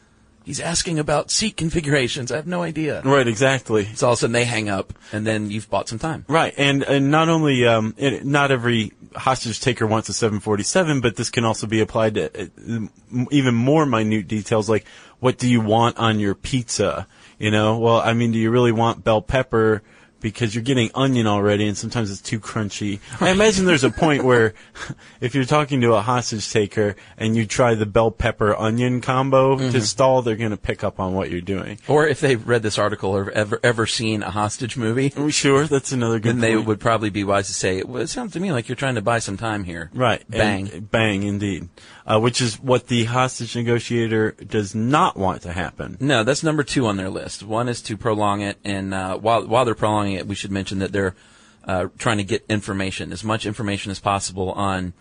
He's 0.45 0.61
asking 0.61 1.01
about 1.01 1.33
seat 1.33 1.57
configurations. 1.57 2.31
I 2.31 2.37
have 2.37 2.47
no 2.47 2.63
idea. 2.63 3.03
Right, 3.03 3.27
exactly. 3.27 3.87
So 3.97 4.07
all 4.07 4.13
of 4.13 4.19
a 4.19 4.21
sudden 4.21 4.33
they 4.33 4.45
hang 4.45 4.69
up, 4.69 4.93
and 5.13 5.27
then 5.27 5.51
you've 5.51 5.69
bought 5.69 5.89
some 5.89 5.99
time. 5.99 6.25
Right, 6.29 6.55
and 6.57 6.85
and 6.85 7.11
not 7.11 7.29
only 7.29 7.67
um, 7.67 7.97
it, 7.99 8.25
not 8.25 8.53
every 8.53 8.93
hostage 9.17 9.61
taker 9.61 9.89
wants 9.89 10.09
a 10.09 10.13
747, 10.13 11.01
but 11.01 11.17
this 11.17 11.31
can 11.31 11.45
also 11.45 11.67
be 11.67 11.81
applied 11.81 12.15
to 12.15 12.43
uh, 12.45 12.87
even 13.33 13.55
more 13.57 13.87
minute 13.87 14.29
details, 14.29 14.69
like 14.69 14.87
what 15.19 15.37
do 15.37 15.49
you 15.49 15.61
want 15.61 15.99
on 15.99 16.21
your 16.21 16.37
pizza? 16.37 17.09
You 17.41 17.51
know, 17.51 17.79
well, 17.79 17.99
I 17.99 18.13
mean, 18.13 18.31
do 18.31 18.39
you 18.39 18.53
really 18.53 18.73
want 18.73 19.03
bell 19.03 19.23
pepper 19.23 19.83
because 20.21 20.55
you're 20.55 20.65
getting 20.65 20.91
onion 20.95 21.27
already, 21.27 21.67
and 21.69 21.77
sometimes 21.77 22.11
it's 22.11 22.21
too 22.21 22.41
crunchy. 22.41 23.01
I 23.21 23.31
imagine 23.31 23.65
there's 23.65 23.85
a 23.85 23.91
point 23.91 24.25
where, 24.25 24.55
if 25.21 25.35
you're 25.35 25.45
talking 25.45 25.81
to 25.83 25.95
a 25.95 26.01
hostage 26.01 26.51
taker 26.51 26.97
and 27.19 27.37
you 27.37 27.47
try 27.47 27.75
the 27.75 27.87
bell 27.87 28.11
pepper 28.11 28.55
onion 28.57 29.01
combo 29.01 29.57
Mm-hmm. 29.57 29.71
to 29.73 29.81
stall, 29.83 30.23
they're 30.23 30.37
going 30.37 30.51
to 30.51 30.57
pick 30.57 30.83
up 30.85 30.99
on 30.99 31.15
what 31.15 31.31
you're 31.31 31.41
doing. 31.41 31.79
Or 31.89 32.07
if 32.07 32.21
they've 32.21 32.47
read 32.47 32.63
this 32.63 32.79
article 32.79 33.11
or 33.17 33.31
ever 33.31 33.61
ever 33.63 33.87
seen 33.87 34.23
a 34.23 34.31
hostage 34.31 34.77
movie, 34.77 35.13
Are 35.17 35.31
sure? 35.31 35.67
That's 35.67 35.93
another 35.93 36.19
good. 36.19 36.31
then 36.37 36.41
they 36.41 36.55
point. 36.55 36.67
would 36.67 36.81
probably 36.81 37.11
be 37.11 37.25
wise 37.25 37.47
to 37.49 37.55
say, 37.55 37.83
"Well, 37.83 38.03
it 38.03 38.09
sounds 38.09 38.33
to 38.33 38.41
me 38.41 38.53
like 38.53 38.69
you're 38.69 38.77
trying 38.77 38.97
to 38.97 39.03
buy 39.03 39.19
some 39.21 39.37
time 39.37 39.65
here." 39.65 39.91
Right. 39.95 40.23
Bang. 40.31 40.71
And- 40.73 40.91
bang, 40.91 41.23
indeed. 41.23 41.69
Uh, 42.09 42.21
which 42.21 42.41
is 42.41 42.55
what 42.61 42.87
the 42.87 43.03
hostage 43.07 43.57
negotiator 43.57 44.31
does 44.31 44.77
not 44.77 45.17
want 45.17 45.43
to 45.43 45.53
happen. 45.53 45.97
No, 45.99 46.23
that's 46.23 46.45
number 46.45 46.63
two 46.63 46.87
on 46.87 46.97
their 46.97 47.11
list. 47.11 47.43
One 47.43 47.69
is 47.69 47.83
to 47.83 47.97
prolong 47.97 48.43
it, 48.43 48.59
and 48.65 48.95
uh, 48.95 49.19
while 49.19 49.45
while 49.45 49.65
they're 49.65 49.75
prolonging 49.75 50.13
it, 50.15 50.25
we 50.29 50.37
should 50.37 50.53
mention 50.53 50.79
that 50.79 50.93
they're 50.93 51.17
uh, 51.65 51.89
trying 51.99 52.19
to 52.19 52.25
get 52.25 52.45
information, 52.49 53.11
as 53.13 53.25
much 53.25 53.45
information 53.45 53.91
as 53.91 53.99
possible 53.99 54.53
on 54.53 54.93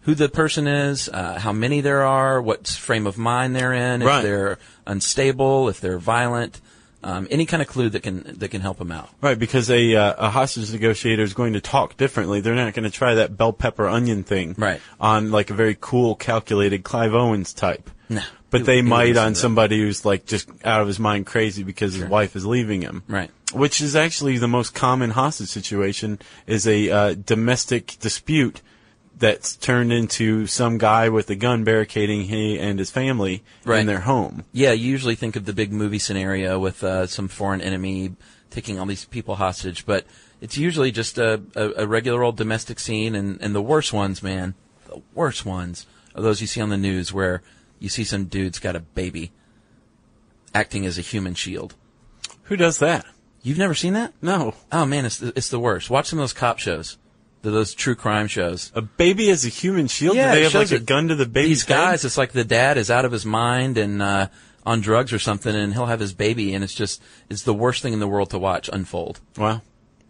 who 0.00 0.16
the 0.16 0.28
person 0.28 0.66
is, 0.66 1.08
uh, 1.08 1.38
how 1.38 1.52
many 1.52 1.80
there 1.80 2.02
are, 2.02 2.42
what 2.42 2.66
frame 2.66 3.06
of 3.06 3.16
mind 3.16 3.54
they're 3.54 3.72
in, 3.72 4.02
if 4.02 4.08
Right. 4.08 4.22
they're 4.22 4.58
unstable, 4.84 5.68
if 5.68 5.80
they're 5.80 6.00
violent, 6.00 6.60
um, 7.04 7.26
any 7.30 7.46
kind 7.46 7.60
of 7.62 7.68
clue 7.68 7.88
that 7.90 8.02
can 8.02 8.22
that 8.38 8.48
can 8.50 8.60
help 8.60 8.78
them 8.78 8.92
out. 8.92 9.08
Right, 9.20 9.38
because 9.38 9.70
a 9.70 9.94
uh, 9.96 10.14
a 10.18 10.30
hostage 10.30 10.72
negotiator 10.72 11.22
is 11.22 11.34
going 11.34 11.54
to 11.54 11.60
talk 11.60 11.96
differently. 11.96 12.40
They're 12.40 12.54
not 12.54 12.74
going 12.74 12.84
to 12.84 12.90
try 12.90 13.14
that 13.14 13.36
bell 13.36 13.52
pepper 13.52 13.88
onion 13.88 14.22
thing 14.24 14.54
Right. 14.58 14.80
on 15.00 15.30
like 15.30 15.50
a 15.50 15.54
very 15.54 15.76
cool, 15.80 16.14
calculated 16.14 16.84
Clive 16.84 17.14
Owens 17.14 17.52
type. 17.52 17.90
No. 18.08 18.22
But 18.50 18.60
Who- 18.60 18.66
they 18.66 18.76
would 18.82 18.84
might 18.88 19.16
on 19.16 19.34
somebody 19.34 19.78
who's 19.78 20.04
like 20.04 20.26
just 20.26 20.48
out 20.64 20.80
of 20.82 20.86
his 20.86 20.98
mind 20.98 21.26
crazy 21.26 21.62
because 21.62 21.94
his 21.94 22.04
wife 22.04 22.36
is 22.36 22.44
leaving 22.44 22.82
him. 22.82 23.02
Right. 23.08 23.30
Which 23.52 23.80
is 23.80 23.96
actually 23.96 24.38
the 24.38 24.48
most 24.48 24.74
common 24.74 25.10
hostage 25.10 25.48
situation 25.48 26.18
is 26.46 26.66
a 26.66 26.90
uh, 26.90 27.14
domestic 27.14 27.96
dispute 28.00 28.60
that's 29.22 29.54
turned 29.54 29.92
into 29.92 30.48
some 30.48 30.78
guy 30.78 31.08
with 31.08 31.30
a 31.30 31.36
gun 31.36 31.62
barricading 31.62 32.22
he 32.22 32.58
and 32.58 32.80
his 32.80 32.90
family 32.90 33.44
Right. 33.64 33.78
in 33.80 33.86
their 33.86 34.00
home. 34.00 34.44
Yeah, 34.52 34.72
you 34.72 34.90
usually 34.90 35.14
think 35.14 35.36
of 35.36 35.44
the 35.44 35.52
big 35.52 35.72
movie 35.72 36.00
scenario 36.00 36.58
with 36.58 36.82
uh, 36.82 37.06
some 37.06 37.28
foreign 37.28 37.60
enemy 37.60 38.16
taking 38.50 38.80
all 38.80 38.86
these 38.86 39.04
people 39.04 39.36
hostage, 39.36 39.86
but 39.86 40.04
it's 40.40 40.58
usually 40.58 40.90
just 40.90 41.18
a, 41.18 41.40
a, 41.54 41.84
a 41.84 41.86
regular 41.86 42.24
old 42.24 42.36
domestic 42.36 42.80
scene, 42.80 43.14
and, 43.14 43.40
and 43.40 43.54
the 43.54 43.62
worst 43.62 43.92
ones, 43.92 44.24
man, 44.24 44.54
the 44.88 45.00
worst 45.14 45.46
ones 45.46 45.86
are 46.16 46.22
those 46.22 46.40
you 46.40 46.48
see 46.48 46.60
on 46.60 46.68
the 46.70 46.76
news 46.76 47.12
where 47.12 47.42
you 47.78 47.88
see 47.88 48.02
some 48.02 48.24
dude's 48.24 48.58
got 48.58 48.74
a 48.74 48.80
baby 48.80 49.30
acting 50.52 50.84
as 50.84 50.98
a 50.98 51.00
human 51.00 51.34
shield. 51.34 51.74
Who 52.44 52.56
does 52.56 52.78
that? 52.78 53.06
You've 53.42 53.58
never 53.58 53.74
seen 53.74 53.92
that? 53.94 54.12
No. 54.20 54.54
Oh 54.72 54.84
man, 54.84 55.04
it's 55.06 55.18
the, 55.18 55.32
it's 55.36 55.48
the 55.48 55.60
worst. 55.60 55.90
Watch 55.90 56.06
some 56.08 56.18
of 56.18 56.22
those 56.24 56.32
cop 56.32 56.58
shows, 56.58 56.98
those 57.50 57.74
true 57.74 57.94
crime 57.94 58.28
shows. 58.28 58.70
A 58.74 58.82
baby 58.82 59.30
as 59.30 59.44
a 59.44 59.48
human 59.48 59.88
shield? 59.88 60.16
Yeah, 60.16 60.32
Do 60.32 60.38
they 60.38 60.44
have 60.44 60.54
like 60.54 60.70
a 60.70 60.78
gun 60.78 61.08
to 61.08 61.14
the 61.14 61.26
baby. 61.26 61.48
These 61.48 61.64
guys, 61.64 62.02
head? 62.02 62.08
it's 62.08 62.16
like 62.18 62.32
the 62.32 62.44
dad 62.44 62.78
is 62.78 62.90
out 62.90 63.04
of 63.04 63.12
his 63.12 63.26
mind 63.26 63.76
and 63.78 64.00
uh, 64.00 64.28
on 64.64 64.80
drugs 64.80 65.12
or 65.12 65.18
something, 65.18 65.54
and 65.54 65.72
he'll 65.72 65.86
have 65.86 66.00
his 66.00 66.12
baby, 66.14 66.54
and 66.54 66.62
it's 66.62 66.74
just 66.74 67.02
it's 67.28 67.42
the 67.42 67.54
worst 67.54 67.82
thing 67.82 67.92
in 67.92 68.00
the 68.00 68.08
world 68.08 68.30
to 68.30 68.38
watch 68.38 68.68
unfold. 68.72 69.20
Wow. 69.36 69.62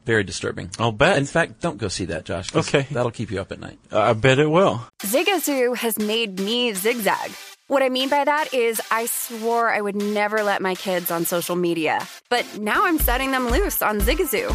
Very 0.05 0.25
disturbing. 0.25 0.71
I'll 0.81 0.91
bet. 0.93 1.17
In 1.17 1.27
fact, 1.27 1.61
don't 1.61 1.79
go 1.79 1.87
see 1.89 2.07
that, 2.07 2.25
Josh. 2.25 2.55
Okay. 2.55 2.87
that'll 2.91 3.13
keep 3.13 3.31
you 3.31 3.41
up 3.41 3.53
at 3.53 3.61
night. 3.61 3.79
I 3.93 4.13
bet 4.15 4.39
it 4.41 4.49
will. 4.49 4.85
Zigazoo 5.01 5.77
has 5.77 5.97
made 5.99 6.41
me 6.41 6.73
zigzag. 6.75 7.31
What 7.69 7.83
I 7.85 7.89
mean 7.89 8.09
by 8.09 8.25
that 8.25 8.53
is, 8.53 8.81
I 8.91 9.07
swore 9.07 9.71
I 9.73 9.81
would 9.81 9.95
never 9.95 10.43
let 10.43 10.61
my 10.61 10.75
kids 10.75 11.11
on 11.11 11.25
social 11.25 11.57
media, 11.57 12.07
but 12.29 12.59
now 12.59 12.85
I'm 12.85 12.99
setting 12.99 13.31
them 13.31 13.49
loose 13.49 13.81
on 13.81 14.01
Zigazoo. 14.01 14.55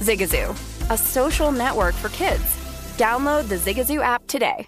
Zigazoo, 0.00 0.50
a 0.90 0.98
social 0.98 1.52
network 1.52 1.94
for 1.94 2.08
kids. 2.10 2.44
Download 2.96 3.48
the 3.48 3.56
Zigazoo 3.56 4.02
app 4.02 4.26
today. 4.26 4.66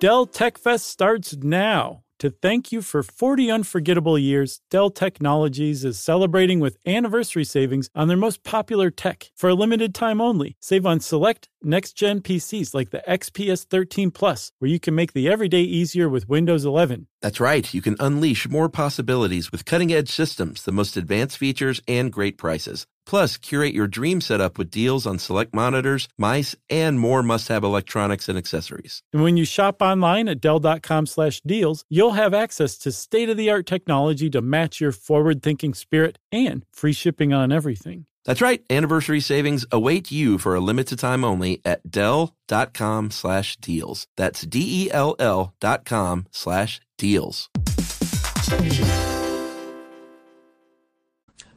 Dell 0.00 0.26
Tech 0.26 0.58
Fest 0.58 0.86
starts 0.86 1.34
now. 1.36 2.02
To 2.18 2.30
thank 2.30 2.70
you 2.70 2.82
for 2.82 3.02
40 3.02 3.50
unforgettable 3.50 4.18
years, 4.18 4.60
Dell 4.70 4.90
Technologies 4.90 5.84
is 5.84 5.98
celebrating 5.98 6.60
with 6.60 6.76
anniversary 6.86 7.44
savings 7.44 7.88
on 7.94 8.08
their 8.08 8.16
most 8.16 8.44
popular 8.44 8.90
tech 8.90 9.30
for 9.34 9.48
a 9.48 9.54
limited 9.54 9.94
time 9.94 10.20
only. 10.20 10.56
Save 10.60 10.86
on 10.86 11.00
select 11.00 11.48
next 11.64 11.92
gen 11.94 12.20
PCs 12.20 12.74
like 12.74 12.90
the 12.90 13.02
XPS 13.08 13.64
13 13.64 14.10
Plus, 14.10 14.52
where 14.58 14.70
you 14.70 14.80
can 14.80 14.94
make 14.94 15.12
the 15.12 15.28
everyday 15.28 15.62
easier 15.62 16.08
with 16.08 16.28
Windows 16.28 16.64
11. 16.64 17.06
That's 17.22 17.40
right. 17.40 17.72
You 17.72 17.80
can 17.80 17.96
unleash 18.00 18.48
more 18.48 18.68
possibilities 18.68 19.50
with 19.50 19.64
cutting 19.64 19.92
edge 19.92 20.10
systems, 20.10 20.62
the 20.62 20.72
most 20.72 20.96
advanced 20.96 21.38
features, 21.38 21.80
and 21.88 22.12
great 22.12 22.36
prices. 22.36 22.86
Plus, 23.06 23.36
curate 23.36 23.74
your 23.74 23.86
dream 23.86 24.20
setup 24.20 24.56
with 24.56 24.70
deals 24.70 25.06
on 25.06 25.18
select 25.18 25.54
monitors, 25.54 26.08
mice, 26.18 26.56
and 26.70 26.98
more 26.98 27.22
must 27.22 27.48
have 27.48 27.62
electronics 27.62 28.28
and 28.28 28.38
accessories. 28.38 29.02
And 29.12 29.22
when 29.22 29.36
you 29.36 29.44
shop 29.44 29.82
online 29.82 30.28
at 30.28 30.40
Dell.com 30.40 31.06
slash 31.06 31.40
deals, 31.42 31.84
you'll 31.88 32.12
have 32.12 32.34
access 32.34 32.78
to 32.78 32.92
state 32.92 33.28
of 33.28 33.36
the 33.36 33.50
art 33.50 33.66
technology 33.66 34.30
to 34.30 34.40
match 34.40 34.80
your 34.80 34.92
forward 34.92 35.42
thinking 35.42 35.74
spirit 35.74 36.18
and 36.32 36.64
free 36.72 36.92
shipping 36.92 37.32
on 37.32 37.52
everything. 37.52 38.06
That's 38.24 38.40
right. 38.40 38.64
Anniversary 38.70 39.20
savings 39.20 39.66
await 39.70 40.10
you 40.10 40.38
for 40.38 40.54
a 40.54 40.60
limited 40.60 40.98
time 40.98 41.24
only 41.24 41.60
at 41.64 41.90
Dell.com 41.90 43.10
slash 43.10 43.56
deals. 43.56 44.06
That's 44.16 44.42
D 44.42 44.86
E 44.86 44.90
L 44.90 45.14
L 45.18 45.54
dot 45.60 45.84
com 45.84 46.26
slash 46.30 46.80
deals. 46.96 47.50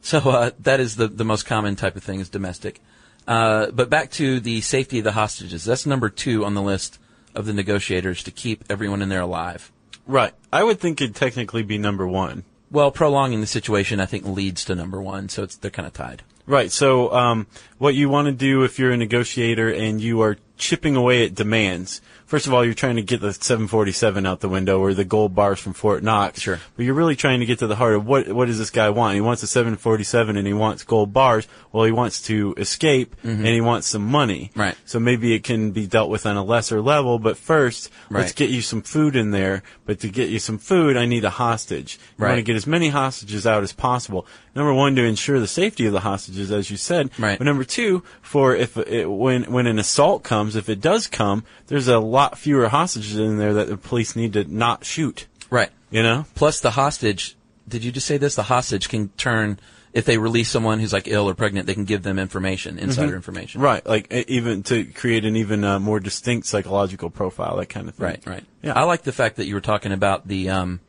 So 0.01 0.19
uh, 0.19 0.51
that 0.59 0.79
is 0.79 0.95
the, 0.95 1.07
the 1.07 1.25
most 1.25 1.45
common 1.45 1.75
type 1.75 1.95
of 1.95 2.03
thing 2.03 2.19
is 2.19 2.29
domestic. 2.29 2.81
Uh, 3.27 3.71
but 3.71 3.89
back 3.89 4.11
to 4.11 4.39
the 4.39 4.61
safety 4.61 4.99
of 4.99 5.03
the 5.03 5.11
hostages. 5.11 5.65
That's 5.65 5.85
number 5.85 6.09
two 6.09 6.45
on 6.45 6.53
the 6.53 6.61
list 6.61 6.97
of 7.35 7.45
the 7.45 7.53
negotiators 7.53 8.23
to 8.23 8.31
keep 8.31 8.63
everyone 8.69 9.01
in 9.01 9.09
there 9.09 9.21
alive. 9.21 9.71
Right. 10.05 10.33
I 10.51 10.63
would 10.63 10.79
think 10.79 11.01
it'd 11.01 11.15
technically 11.15 11.63
be 11.63 11.77
number 11.77 12.07
one. 12.07 12.45
Well, 12.71 12.91
prolonging 12.91 13.41
the 13.41 13.47
situation, 13.47 13.99
I 13.99 14.05
think, 14.05 14.25
leads 14.25 14.63
to 14.65 14.75
number 14.75 15.01
one, 15.01 15.27
so 15.27 15.43
it's 15.43 15.57
they're 15.57 15.71
kind 15.71 15.87
of 15.87 15.93
tied. 15.93 16.23
Right. 16.47 16.71
So, 16.71 17.11
um, 17.13 17.45
what 17.77 17.93
you 17.93 18.07
want 18.07 18.27
to 18.27 18.31
do 18.31 18.63
if 18.63 18.79
you're 18.79 18.91
a 18.91 18.97
negotiator 18.97 19.69
and 19.69 19.99
you 19.99 20.21
are 20.21 20.37
chipping 20.57 20.95
away 20.95 21.25
at 21.25 21.35
demands, 21.35 22.01
first 22.27 22.45
of 22.45 22.53
all, 22.53 22.63
you're 22.63 22.73
trying 22.73 22.97
to 22.97 23.01
get 23.01 23.21
the 23.21 23.33
747 23.33 24.25
out 24.25 24.41
the 24.41 24.49
window 24.49 24.79
or 24.79 24.93
the 24.93 25.05
gold 25.05 25.33
bars 25.33 25.59
from 25.59 25.73
Fort 25.73 26.03
Knox. 26.03 26.41
Sure. 26.41 26.59
But 26.75 26.85
you're 26.85 26.93
really 26.93 27.15
trying 27.15 27.39
to 27.39 27.45
get 27.45 27.59
to 27.59 27.67
the 27.67 27.75
heart 27.75 27.95
of 27.95 28.05
what 28.05 28.27
what 28.29 28.45
does 28.45 28.59
this 28.59 28.69
guy 28.69 28.89
want? 28.89 29.15
He 29.15 29.21
wants 29.21 29.41
a 29.41 29.47
747 29.47 30.37
and 30.37 30.45
he 30.45 30.53
wants 30.53 30.83
gold 30.83 31.13
bars. 31.13 31.47
Well, 31.71 31.85
he 31.85 31.91
wants 31.91 32.21
to 32.23 32.53
escape 32.57 33.15
and 33.23 33.45
he 33.45 33.61
wants 33.61 33.87
some 33.87 34.05
money. 34.05 34.49
Mm-hmm. 34.51 34.59
Right. 34.59 34.75
So 34.85 34.99
maybe 34.99 35.33
it 35.33 35.43
can 35.43 35.71
be 35.71 35.87
dealt 35.87 36.09
with 36.09 36.25
on 36.25 36.37
a 36.37 36.43
lesser 36.43 36.81
level. 36.81 37.17
But 37.17 37.37
first, 37.37 37.89
let's 38.09 38.33
get 38.33 38.49
you 38.49 38.61
some 38.61 38.81
food 38.81 39.15
in 39.15 39.31
there. 39.31 39.63
But 39.85 40.01
to 40.01 40.09
get 40.09 40.29
you 40.29 40.39
some 40.39 40.57
food, 40.57 40.97
I 40.97 41.05
need 41.05 41.23
a 41.23 41.29
hostage. 41.29 41.97
You 42.19 42.25
want 42.25 42.37
to 42.37 42.43
get 42.43 42.55
as 42.55 42.67
many 42.67 42.89
hostages 42.89 43.47
out 43.47 43.63
as 43.63 43.71
possible. 43.73 44.27
Number 44.55 44.73
one, 44.73 44.95
to 44.95 45.03
ensure 45.03 45.39
the 45.39 45.47
safety 45.47 45.85
of 45.85 45.93
the 45.93 45.99
hostages, 45.99 46.51
as 46.51 46.71
you 46.71 46.77
said. 46.77 47.11
Right. 47.19 47.37
But 47.37 47.45
number 47.45 47.63
two, 47.63 48.03
for 48.21 48.55
if 48.55 48.75
it, 48.75 49.05
when 49.05 49.43
when 49.51 49.67
an 49.67 49.77
assault 49.77 50.23
comes, 50.23 50.46
if 50.55 50.69
it 50.69 50.81
does 50.81 51.07
come, 51.07 51.43
there's 51.67 51.87
a 51.87 51.99
lot 51.99 52.37
fewer 52.37 52.69
hostages 52.69 53.17
in 53.17 53.37
there 53.37 53.53
that 53.55 53.67
the 53.67 53.77
police 53.77 54.15
need 54.15 54.33
to 54.33 54.43
not 54.45 54.85
shoot. 54.85 55.27
Right. 55.49 55.69
You 55.91 56.03
know. 56.03 56.25
Plus, 56.35 56.59
the 56.59 56.71
hostage. 56.71 57.35
Did 57.67 57.83
you 57.83 57.91
just 57.91 58.07
say 58.07 58.17
this? 58.17 58.35
The 58.35 58.43
hostage 58.43 58.87
can 58.87 59.09
turn 59.17 59.59
if 59.93 60.05
they 60.05 60.17
release 60.17 60.49
someone 60.49 60.79
who's 60.79 60.93
like 60.93 61.07
ill 61.07 61.29
or 61.29 61.33
pregnant. 61.33 61.67
They 61.67 61.73
can 61.73 61.85
give 61.85 62.03
them 62.03 62.19
information, 62.19 62.77
insider 62.79 63.15
information. 63.15 63.61
Right. 63.61 63.85
Like 63.85 64.11
even 64.13 64.63
to 64.63 64.85
create 64.85 65.25
an 65.25 65.35
even 65.35 65.63
uh, 65.63 65.79
more 65.79 65.99
distinct 65.99 66.47
psychological 66.47 67.09
profile, 67.09 67.57
that 67.57 67.67
kind 67.67 67.89
of 67.89 67.95
thing. 67.95 68.05
Right. 68.05 68.25
Right. 68.25 68.43
Yeah. 68.61 68.73
I 68.73 68.83
like 68.83 69.03
the 69.03 69.11
fact 69.11 69.37
that 69.37 69.47
you 69.47 69.55
were 69.55 69.61
talking 69.61 69.91
about 69.91 70.27
the 70.27 70.49
um, 70.49 70.79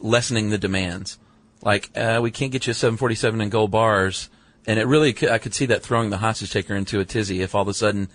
lessening 0.00 0.50
the 0.50 0.58
demands. 0.58 1.18
like 1.62 1.90
uh, 1.96 2.20
we 2.22 2.30
can't 2.30 2.52
get 2.52 2.66
you 2.66 2.70
a 2.70 2.74
747 2.74 3.40
and 3.40 3.50
gold 3.50 3.70
bars, 3.70 4.28
and 4.66 4.78
it 4.78 4.86
really 4.86 5.14
I 5.30 5.38
could 5.38 5.54
see 5.54 5.66
that 5.66 5.82
throwing 5.82 6.10
the 6.10 6.18
hostage 6.18 6.52
taker 6.52 6.74
into 6.74 7.00
a 7.00 7.04
tizzy 7.04 7.42
if 7.42 7.54
all 7.54 7.62
of 7.62 7.68
a 7.68 7.74
sudden 7.74 8.08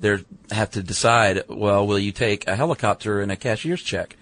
they 0.00 0.18
have 0.50 0.70
to 0.72 0.82
decide, 0.82 1.44
well, 1.48 1.86
will 1.86 1.98
you 1.98 2.12
take 2.12 2.46
a 2.46 2.56
helicopter 2.56 3.20
and 3.20 3.30
a 3.32 3.36
cashier's 3.36 3.82
check, 3.82 4.16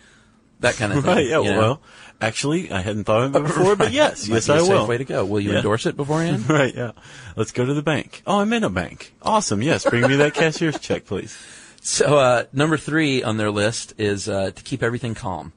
that 0.61 0.77
kind 0.77 0.93
of 0.93 1.05
thing. 1.05 1.15
Right, 1.15 1.27
yeah, 1.27 1.41
you 1.41 1.51
know? 1.51 1.59
well, 1.59 1.83
actually, 2.21 2.71
I 2.71 2.81
hadn't 2.83 3.05
thought 3.05 3.23
of 3.23 3.37
it 3.37 3.43
before, 3.43 3.75
but 3.75 3.91
yes, 3.93 4.29
yes, 4.29 4.49
I 4.49 4.59
safe 4.59 4.69
will. 4.69 4.87
way 4.87 4.99
to 4.99 5.05
go. 5.05 5.25
Will 5.25 5.41
you 5.41 5.51
Yeah. 5.53 5.57
endorse 5.57 5.87
it 5.87 5.97
beforehand? 5.97 6.49
Right, 6.49 6.75
yeah. 6.75 6.93
Let's 7.37 7.53
go 7.53 7.65
to 7.65 7.75
the 7.75 7.83
bank. 7.83 8.23
Oh, 8.27 8.39
I'm 8.39 8.53
in 8.53 8.63
a 8.65 8.71
bank. 8.71 9.13
Awesome, 9.23 9.63
yes, 9.63 9.85
bring 9.89 10.07
me 10.07 10.17
that 10.17 10.35
cashier's 10.35 10.79
check, 10.81 11.05
please. 11.07 11.37
So 11.81 12.17
uh, 12.19 12.45
number 12.53 12.77
three 12.77 13.25
on 13.25 13.39
their 13.39 13.51
list 13.51 13.95
is 13.99 14.29
uh, 14.29 14.53
to 14.53 14.63
keep 14.63 14.83
everything 14.85 15.15
calm. 15.15 15.53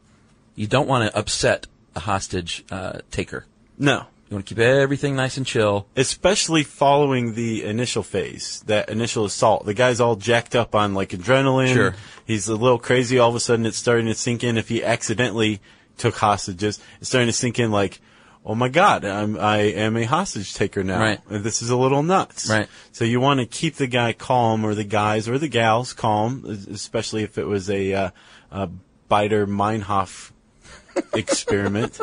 You 0.56 0.66
don't 0.66 0.88
want 0.88 1.12
to 1.12 1.16
upset 1.18 1.68
a 1.96 2.00
hostage 2.00 2.64
uh, 2.72 3.00
taker. 3.12 3.46
No. 3.78 4.06
You 4.30 4.36
want 4.36 4.48
to 4.48 4.56
keep 4.56 4.60
everything 4.60 5.16
nice 5.16 5.38
and 5.38 5.46
chill. 5.46 5.86
Especially 5.96 6.64
following 6.64 7.36
the 7.36 7.64
initial 7.64 8.02
phase, 8.02 8.64
that 8.66 8.90
initial 8.90 9.26
assault. 9.26 9.66
The 9.66 9.76
guy's 9.76 10.00
all 10.00 10.16
jacked 10.16 10.56
up 10.56 10.74
on 10.74 10.96
like 10.96 11.10
adrenaline. 11.10 11.74
Sure. 11.74 11.96
He's 12.26 12.48
a 12.48 12.56
little 12.56 12.80
crazy. 12.80 13.20
All 13.20 13.30
of 13.30 13.36
a 13.36 13.40
sudden, 13.40 13.68
it's 13.68 13.78
starting 13.78 14.08
to 14.08 14.16
sink 14.16 14.44
in. 14.44 14.58
If 14.58 14.68
he 14.68 14.84
accidentally 14.84 15.62
took 15.98 16.16
hostages, 16.16 16.80
it's 17.00 17.10
starting 17.10 17.28
to 17.28 17.34
sink 17.34 17.60
in 17.60 17.70
like, 17.70 18.02
oh 18.44 18.56
my 18.56 18.68
god, 18.68 19.06
I'm, 19.06 19.40
I 19.40 19.58
am 19.58 19.96
a 19.96 20.06
hostage 20.06 20.56
taker 20.56 20.84
now. 20.84 21.00
Right. 21.00 21.20
This 21.30 21.62
is 21.62 21.70
a 21.70 21.78
little 21.78 22.02
nuts. 22.02 22.50
Right. 22.50 22.68
So 22.94 23.06
you 23.06 23.20
want 23.20 23.42
to 23.42 23.46
keep 23.46 23.76
the 23.76 23.88
guy 23.88 24.14
calm, 24.14 24.66
or 24.66 24.74
the 24.74 24.84
guys 24.84 25.30
or 25.30 25.38
the 25.38 25.48
gals 25.48 25.94
calm, 25.94 26.46
especially 26.72 27.22
if 27.22 27.38
it 27.38 27.46
was 27.46 27.70
a, 27.70 27.94
uh, 27.94 28.10
a 28.52 28.70
Baader 29.10 29.46
Meinhof 29.46 30.32
experiment. 31.14 32.00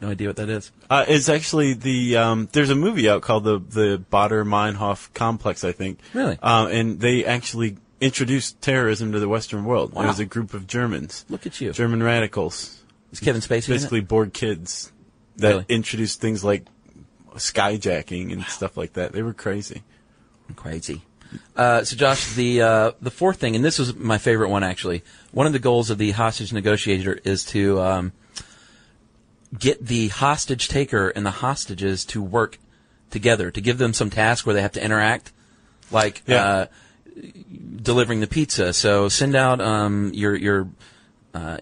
No 0.00 0.08
idea 0.10 0.28
what 0.28 0.36
that 0.36 0.48
is. 0.48 0.70
Uh, 0.88 1.04
it's 1.08 1.28
actually 1.28 1.72
the 1.74 2.16
um, 2.16 2.48
there's 2.52 2.70
a 2.70 2.74
movie 2.76 3.08
out 3.08 3.22
called 3.22 3.44
the 3.44 3.58
the 3.58 4.04
Baader 4.12 4.46
Meinhof 4.46 5.12
Complex, 5.14 5.64
I 5.64 5.72
think. 5.72 5.98
Really? 6.14 6.38
Uh, 6.42 6.68
and 6.70 7.00
they 7.00 7.24
actually 7.24 7.76
introduced 8.00 8.60
terrorism 8.62 9.10
to 9.12 9.18
the 9.18 9.28
Western 9.28 9.64
world. 9.64 9.92
Wow. 9.92 10.04
It 10.04 10.06
was 10.06 10.20
a 10.20 10.24
group 10.24 10.54
of 10.54 10.66
Germans, 10.68 11.24
Look 11.28 11.46
at 11.46 11.60
you. 11.60 11.72
German 11.72 12.00
radicals, 12.02 12.80
Is 13.10 13.18
Kevin 13.18 13.40
Spacey 13.40 13.68
basically 13.68 14.00
bored 14.00 14.32
kids 14.32 14.92
that 15.36 15.48
Really? 15.48 15.64
introduced 15.68 16.20
things 16.20 16.44
like 16.44 16.66
skyjacking 17.34 18.32
and 18.32 18.44
stuff 18.44 18.76
like 18.76 18.94
that. 18.94 19.12
They 19.12 19.22
were 19.22 19.32
crazy. 19.34 19.82
Crazy. 20.56 21.02
Uh, 21.56 21.84
so, 21.84 21.94
Josh, 21.96 22.32
the 22.34 22.62
uh, 22.62 22.92
the 23.02 23.10
fourth 23.10 23.38
thing, 23.38 23.54
and 23.54 23.64
this 23.64 23.78
was 23.78 23.94
my 23.94 24.16
favorite 24.16 24.48
one 24.48 24.62
actually. 24.62 25.02
One 25.32 25.46
of 25.46 25.52
the 25.52 25.58
goals 25.58 25.90
of 25.90 25.98
the 25.98 26.12
hostage 26.12 26.52
negotiator 26.52 27.18
is 27.24 27.44
to 27.46 27.80
um, 27.80 28.12
get 29.56 29.86
the 29.86 30.08
hostage 30.08 30.68
taker 30.68 31.08
and 31.10 31.24
the 31.24 31.30
hostages 31.30 32.04
to 32.06 32.22
work 32.22 32.58
together, 33.10 33.50
to 33.50 33.60
give 33.60 33.78
them 33.78 33.92
some 33.94 34.10
task 34.10 34.44
where 34.46 34.54
they 34.54 34.62
have 34.62 34.72
to 34.72 34.84
interact, 34.84 35.32
like 35.90 36.22
Yeah. 36.26 36.44
uh, 36.44 36.66
delivering 37.82 38.20
the 38.20 38.26
pizza. 38.26 38.72
So, 38.72 39.08
send 39.08 39.34
out 39.34 39.60
um, 39.60 40.10
your 40.14 40.36
your 40.36 40.68
uh, 41.34 41.58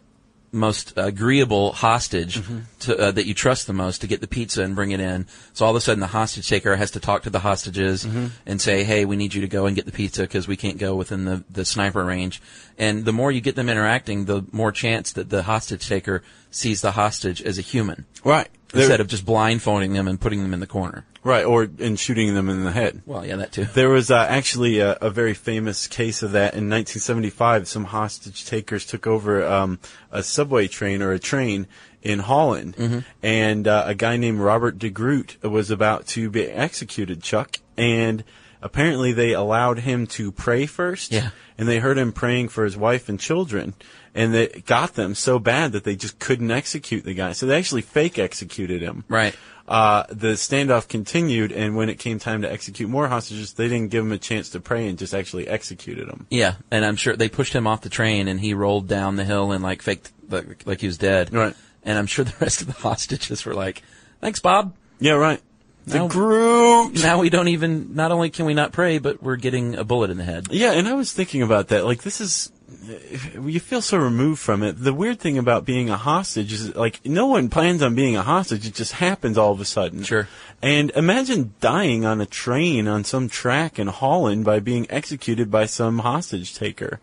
most 0.52 0.92
agreeable 0.96 1.72
hostage 1.72 2.40
to, 2.80 2.96
uh, 2.98 3.10
that 3.10 3.26
you 3.26 3.34
trust 3.34 3.66
the 3.66 3.72
most 3.74 4.00
to 4.00 4.06
get 4.06 4.20
the 4.22 4.26
pizza 4.26 4.62
and 4.62 4.74
bring 4.74 4.90
it 4.90 5.00
in. 5.00 5.26
So 5.52 5.66
all 5.66 5.70
of 5.72 5.76
a 5.76 5.80
sudden, 5.80 6.00
the 6.00 6.06
hostage 6.06 6.48
taker 6.48 6.76
has 6.76 6.92
to 6.92 7.00
talk 7.00 7.24
to 7.24 7.30
the 7.30 7.40
hostages 7.40 8.06
and 8.46 8.60
say, 8.60 8.82
"Hey, 8.84 9.04
we 9.04 9.16
need 9.16 9.34
you 9.34 9.42
to 9.42 9.48
go 9.48 9.66
and 9.66 9.76
get 9.76 9.84
the 9.86 9.92
pizza 9.92 10.22
because 10.22 10.48
we 10.48 10.56
can't 10.56 10.78
go 10.78 10.94
within 10.94 11.24
the 11.26 11.44
the 11.50 11.64
sniper 11.64 12.04
range." 12.04 12.40
And 12.78 13.04
the 13.04 13.12
more 13.12 13.30
you 13.30 13.40
get 13.40 13.54
them 13.56 13.68
interacting, 13.68 14.24
the 14.26 14.44
more 14.50 14.72
chance 14.72 15.12
that 15.12 15.28
the 15.30 15.42
hostage 15.42 15.86
taker 15.88 16.22
sees 16.56 16.80
the 16.80 16.92
hostage 16.92 17.42
as 17.42 17.58
a 17.58 17.62
human 17.62 18.06
Right. 18.24 18.48
instead 18.74 19.00
of 19.00 19.06
just 19.08 19.24
blindfolding 19.26 19.92
them 19.92 20.08
and 20.08 20.20
putting 20.20 20.42
them 20.42 20.52
in 20.54 20.60
the 20.60 20.66
corner. 20.66 21.04
right, 21.22 21.44
or 21.44 21.68
and 21.80 21.98
shooting 21.98 22.34
them 22.34 22.48
in 22.48 22.64
the 22.64 22.70
head. 22.72 23.02
Well, 23.06 23.24
yeah, 23.26 23.36
that 23.36 23.52
too. 23.52 23.64
There 23.74 23.88
was 23.90 24.10
uh, 24.10 24.26
actually 24.28 24.78
a, 24.80 24.92
a 25.00 25.10
very 25.10 25.34
famous 25.34 25.86
case 25.88 26.22
of 26.22 26.32
that 26.32 26.54
in 26.54 26.68
1975. 26.70 27.66
Some 27.68 27.84
hostage 27.84 28.44
takers 28.46 28.86
took 28.86 29.06
over 29.06 29.44
um, 29.44 29.78
a 30.12 30.22
subway 30.22 30.68
train 30.68 31.02
or 31.02 31.12
a 31.12 31.18
train 31.18 31.66
in 32.02 32.20
Holland, 32.20 32.76
Mm-hmm. 32.76 32.98
and 33.22 33.66
uh, 33.66 33.84
a 33.86 33.94
guy 33.94 34.16
named 34.16 34.38
Robert 34.40 34.78
de 34.78 34.88
Groot 34.90 35.36
was 35.42 35.70
about 35.70 36.06
to 36.08 36.30
be 36.30 36.44
executed. 36.44 37.22
Chuck, 37.22 37.56
and 37.76 38.22
apparently 38.62 39.12
they 39.12 39.32
allowed 39.32 39.78
him 39.80 40.06
to 40.08 40.32
pray 40.32 40.66
first. 40.66 41.12
Yeah. 41.12 41.30
And 41.58 41.66
they 41.66 41.78
heard 41.78 41.96
him 41.96 42.12
praying 42.12 42.48
for 42.48 42.64
his 42.64 42.76
wife 42.76 43.08
and 43.08 43.18
children, 43.18 43.72
and 44.14 44.34
it 44.34 44.66
got 44.66 44.92
them 44.94 45.14
so 45.14 45.38
bad 45.38 45.72
that 45.72 45.84
they 45.84 45.96
just 45.96 46.18
couldn't 46.18 46.50
execute 46.50 47.04
the 47.04 47.14
guy. 47.14 47.32
So 47.32 47.46
they 47.46 47.56
actually 47.56 47.80
fake 47.80 48.18
executed 48.18 48.82
him 48.82 49.04
Right. 49.08 49.34
uh, 49.66 50.04
the 50.10 50.34
standoff 50.34 50.86
continued, 50.86 51.52
and 51.52 51.74
when 51.74 51.88
it 51.88 51.98
came 51.98 52.18
time 52.18 52.42
to 52.42 52.52
execute 52.52 52.90
more 52.90 53.08
hostages, 53.08 53.54
they 53.54 53.68
didn't 53.68 53.88
give 53.90 54.04
him 54.04 54.12
a 54.12 54.18
chance 54.18 54.50
to 54.50 54.60
pray 54.60 54.86
and 54.86 54.98
just 54.98 55.14
actually 55.14 55.48
executed 55.48 56.08
him. 56.08 56.26
Yeah, 56.30 56.56
and 56.70 56.84
I'm 56.84 56.96
sure 56.96 57.16
they 57.16 57.30
pushed 57.30 57.54
him 57.54 57.66
off 57.66 57.80
the 57.80 57.88
train, 57.88 58.28
and 58.28 58.38
he 58.38 58.52
rolled 58.52 58.86
down 58.86 59.16
the 59.16 59.24
hill 59.24 59.52
and 59.52 59.64
like 59.64 59.80
faked 59.80 60.12
like, 60.28 60.66
like 60.66 60.82
he 60.82 60.86
was 60.88 60.98
dead. 60.98 61.32
Right. 61.32 61.54
And 61.84 61.96
I'm 61.98 62.06
sure 62.06 62.24
the 62.26 62.34
rest 62.38 62.60
of 62.60 62.66
the 62.66 62.72
hostages 62.88 63.46
were 63.46 63.54
like, 63.54 63.82
"Thanks, 64.20 64.40
Bob." 64.40 64.74
Yeah, 64.98 65.12
right. 65.12 65.40
The 65.86 65.98
Now- 65.98 66.08
Groot. 66.08 67.02
Now 67.02 67.20
we 67.20 67.30
don't 67.30 67.48
even. 67.48 67.94
Not 67.94 68.10
only 68.12 68.28
can 68.30 68.44
we 68.46 68.54
not 68.54 68.72
pray, 68.72 68.98
but 68.98 69.22
we're 69.22 69.36
getting 69.36 69.76
a 69.76 69.84
bullet 69.84 70.10
in 70.10 70.16
the 70.18 70.24
head. 70.24 70.48
Yeah, 70.50 70.72
and 70.72 70.88
I 70.88 70.94
was 70.94 71.12
thinking 71.12 71.42
about 71.42 71.68
that. 71.68 71.84
Like, 71.84 72.02
this 72.02 72.20
is. 72.20 72.50
Uh, 72.88 73.40
you 73.42 73.60
feel 73.60 73.80
so 73.80 73.96
removed 73.96 74.40
from 74.40 74.62
it. 74.64 74.72
The 74.82 74.92
weird 74.92 75.20
thing 75.20 75.38
about 75.38 75.64
being 75.64 75.88
a 75.88 75.96
hostage 75.96 76.52
is, 76.52 76.74
like, 76.74 77.04
no 77.04 77.26
one 77.26 77.48
plans 77.48 77.82
on 77.82 77.94
being 77.94 78.16
a 78.16 78.22
hostage. 78.22 78.66
It 78.66 78.74
just 78.74 78.92
happens 78.94 79.38
all 79.38 79.52
of 79.52 79.60
a 79.60 79.64
sudden. 79.64 80.02
Sure. 80.02 80.28
And 80.60 80.90
imagine 80.96 81.54
dying 81.60 82.04
on 82.04 82.20
a 82.20 82.26
train 82.26 82.88
on 82.88 83.04
some 83.04 83.28
track 83.28 83.78
in 83.78 83.86
Holland 83.86 84.44
by 84.44 84.58
being 84.60 84.86
executed 84.90 85.50
by 85.52 85.66
some 85.66 86.00
hostage 86.00 86.54
taker 86.54 86.98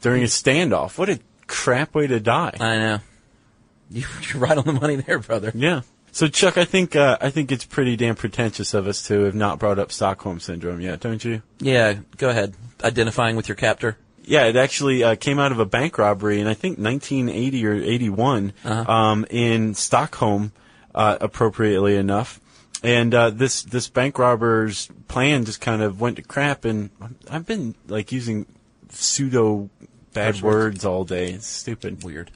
during 0.00 0.22
a 0.22 0.26
standoff. 0.26 0.96
What 0.96 1.10
a 1.10 1.20
crap 1.46 1.94
way 1.94 2.06
to 2.06 2.18
die. 2.20 2.56
I 2.58 2.78
know. 2.78 2.98
You- 3.90 4.06
You're 4.32 4.40
right 4.40 4.56
on 4.56 4.64
the 4.64 4.72
money 4.72 4.96
there, 4.96 5.18
brother. 5.18 5.52
Yeah. 5.54 5.82
So 6.14 6.28
Chuck, 6.28 6.58
I 6.58 6.66
think 6.66 6.94
uh, 6.94 7.16
I 7.20 7.30
think 7.30 7.50
it's 7.50 7.64
pretty 7.64 7.96
damn 7.96 8.14
pretentious 8.14 8.74
of 8.74 8.86
us 8.86 9.02
to 9.08 9.22
have 9.22 9.34
not 9.34 9.58
brought 9.58 9.78
up 9.78 9.90
Stockholm 9.90 10.40
syndrome 10.40 10.80
yet, 10.80 11.00
don't 11.00 11.24
you? 11.24 11.42
Yeah, 11.58 11.94
go 12.18 12.28
ahead. 12.28 12.54
Identifying 12.84 13.34
with 13.34 13.48
your 13.48 13.56
captor. 13.56 13.96
Yeah, 14.24 14.44
it 14.44 14.56
actually 14.56 15.02
uh, 15.02 15.16
came 15.16 15.38
out 15.38 15.52
of 15.52 15.58
a 15.58 15.64
bank 15.64 15.96
robbery 15.98 16.38
in 16.38 16.46
I 16.46 16.54
think 16.54 16.78
1980 16.78 17.66
or 17.66 17.74
81 17.74 18.52
um, 18.64 19.26
in 19.30 19.74
Stockholm, 19.74 20.52
uh, 20.94 21.16
appropriately 21.20 21.96
enough. 21.96 22.40
And 22.84 23.14
uh, 23.14 23.30
this 23.30 23.62
this 23.62 23.88
bank 23.88 24.18
robber's 24.18 24.88
plan 25.08 25.44
just 25.46 25.60
kind 25.60 25.80
of 25.82 26.00
went 26.00 26.16
to 26.16 26.22
crap. 26.22 26.64
And 26.66 26.90
I've 27.30 27.46
been 27.46 27.74
like 27.88 28.12
using 28.12 28.44
pseudo 28.90 29.70
bad 30.12 30.42
words 30.42 30.84
all 30.84 31.04
day. 31.04 31.30
It's 31.30 31.46
stupid. 31.46 32.04
Weird. 32.04 32.30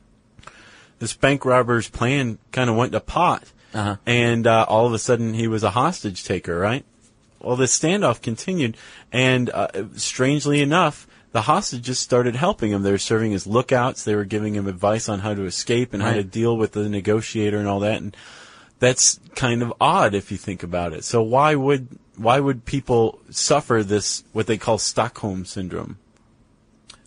this 0.99 1.13
bank 1.13 1.45
robber's 1.45 1.91
plan 1.91 2.39
kind 2.53 2.71
of 2.71 2.77
went 2.77 2.93
to 2.93 3.01
pot. 3.01 3.53
Uh-huh. 3.77 3.97
And 4.07 4.47
uh, 4.47 4.65
all 4.69 4.87
of 4.87 4.93
a 4.93 4.99
sudden, 4.99 5.35
he 5.35 5.47
was 5.49 5.63
a 5.63 5.71
hostage 5.71 6.25
taker, 6.25 6.59
right? 6.59 6.85
Well, 7.41 7.57
the 7.57 7.67
standoff 7.67 8.23
continued, 8.23 8.77
and 9.13 9.51
uh, 9.51 9.69
strangely 9.97 10.63
enough, 10.63 11.07
the 11.33 11.43
hostages 11.43 11.99
started 11.99 12.35
helping 12.35 12.71
him. 12.73 12.83
They 12.83 12.91
were 12.91 12.99
serving 12.99 13.35
as 13.35 13.47
lookouts. 13.47 14.05
They 14.05 14.17
were 14.17 14.25
giving 14.25 14.55
him 14.55 14.67
advice 14.67 15.09
on 15.09 15.21
how 15.21 15.35
to 15.35 15.45
escape 15.45 15.93
and 15.93 16.03
how 16.03 16.15
to 16.15 16.25
deal 16.25 16.57
with 16.57 16.73
the 16.73 16.89
negotiator 16.89 17.59
and 17.59 17.69
all 17.69 17.81
that. 17.81 18.01
And 18.01 18.17
that's 18.79 19.21
kind 19.35 19.63
of 19.63 19.75
odd 19.79 20.15
if 20.15 20.33
you 20.33 20.39
think 20.39 20.63
about 20.63 20.95
it. 20.95 21.05
So 21.05 21.23
why 21.23 21.55
would 21.55 21.89
why 22.17 22.41
would 22.41 22.65
people 22.65 23.21
suffer 23.31 23.83
this 23.83 24.25
what 24.33 24.47
they 24.47 24.57
call 24.57 24.79
Stockholm 24.79 25.45
syndrome? 25.45 25.99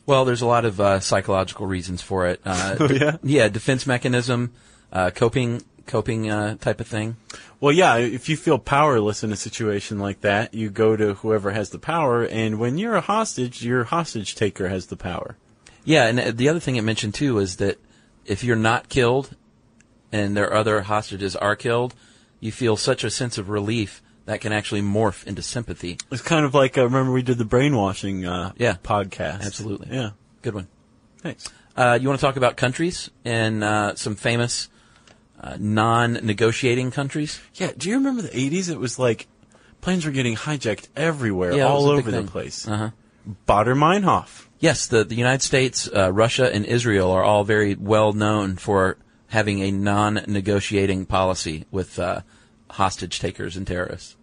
Well, 0.06 0.26
there's 0.26 0.42
a 0.42 0.48
lot 0.48 0.66
of 0.66 0.80
uh, 0.80 1.00
psychological 1.00 1.66
reasons 1.68 2.02
for 2.02 2.28
it. 2.28 2.40
Uh, 2.46 2.76
Oh, 2.80 2.88
yeah? 2.90 3.18
yeah, 3.24 3.48
defense 3.48 3.86
mechanism, 3.88 4.54
uh, 4.92 5.10
coping, 5.10 5.64
coping 5.90 6.30
uh, 6.32 6.56
type 6.56 6.80
of 6.80 6.88
thing. 6.88 7.18
Well, 7.60 7.74
yeah, 7.74 7.98
if 7.98 8.30
you 8.30 8.38
feel 8.38 8.58
powerless 8.60 9.24
in 9.24 9.34
a 9.34 9.36
situation 9.36 10.00
like 10.00 10.22
that, 10.22 10.54
you 10.54 10.70
go 10.70 10.96
to 10.96 11.16
whoever 11.16 11.52
has 11.52 11.72
the 11.72 11.80
power, 11.80 12.24
and 12.24 12.60
when 12.60 12.78
you're 12.78 12.96
a 12.96 13.02
hostage, 13.02 13.62
your 13.66 13.84
hostage 13.84 14.36
taker 14.36 14.70
has 14.70 14.88
the 14.88 14.96
power. 14.96 15.36
Yeah, 15.84 16.06
and 16.08 16.20
uh, 16.20 16.32
the 16.32 16.48
other 16.48 16.60
thing 16.62 16.78
it 16.78 16.84
mentioned 16.84 17.16
too 17.16 17.40
is 17.40 17.58
that 17.58 17.78
if 18.26 18.44
you're 18.44 18.56
not 18.56 18.88
killed, 18.88 19.36
and 20.12 20.36
their 20.38 20.54
other 20.54 20.82
hostages 20.82 21.36
are 21.36 21.56
killed, 21.56 21.94
you 22.40 22.52
feel 22.52 22.78
such 22.78 23.04
a 23.04 23.10
sense 23.10 23.38
of 23.38 23.50
relief 23.50 24.02
that 24.26 24.42
can 24.42 24.52
actually 24.52 24.82
morph 24.82 25.26
into 25.28 25.42
sympathy. 25.42 25.98
It's 26.12 26.22
kind 26.22 26.46
of 26.46 26.54
like, 26.54 26.78
uh, 26.78 26.84
remember 26.84 27.12
we 27.12 27.22
did 27.24 27.38
the 27.38 27.46
brainwashing 27.46 28.26
uh, 28.26 28.54
Yeah. 28.58 28.76
podcast. 28.84 29.42
Absolutely. 29.44 29.88
Yeah. 29.92 30.12
Good 30.42 30.54
one. 30.54 30.68
Thanks. 31.20 31.50
Uh, 31.76 31.98
you 32.00 32.08
want 32.08 32.20
to 32.20 32.26
talk 32.26 32.38
about 32.38 32.56
countries 32.56 33.10
and 33.26 33.64
uh, 33.64 33.96
some 33.96 34.16
famous 34.16 34.70
uh, 35.40 35.58
non-negotiating 35.60 36.92
countries? 36.92 37.40
Yeah, 37.56 37.72
do 37.78 37.90
you 37.90 37.96
remember 37.96 38.22
the 38.22 38.30
80s? 38.30 38.70
It 38.70 38.80
was 38.80 39.00
like 39.00 39.28
planes 39.82 40.06
were 40.06 40.12
getting 40.12 40.36
hijacked 40.36 40.88
everywhere, 40.96 41.54
Yeah, 41.54 41.66
it 41.66 41.68
all 41.68 41.92
a 41.92 41.96
big 41.98 42.08
over 42.08 42.22
the 42.22 42.30
place. 42.30 42.68
Uh-huh. 42.68 42.92
Baader 43.48 43.78
Meinhof. 43.78 44.48
Yes, 44.60 44.88
the, 44.88 45.04
the 45.04 45.16
United 45.16 45.42
States, 45.42 45.90
uh, 45.96 46.12
Russia, 46.12 46.54
and 46.54 46.66
Israel 46.66 47.12
are 47.12 47.24
all 47.24 47.44
very 47.44 47.76
well 47.76 48.12
known 48.14 48.58
for 48.58 48.98
having 49.28 49.62
a 49.62 49.72
non-negotiating 49.72 51.06
policy 51.06 51.66
with 51.72 51.98
uh, 52.00 52.22
hostage 52.72 53.20
takers 53.20 53.56
and 53.56 53.66
terrorists. 53.66 54.16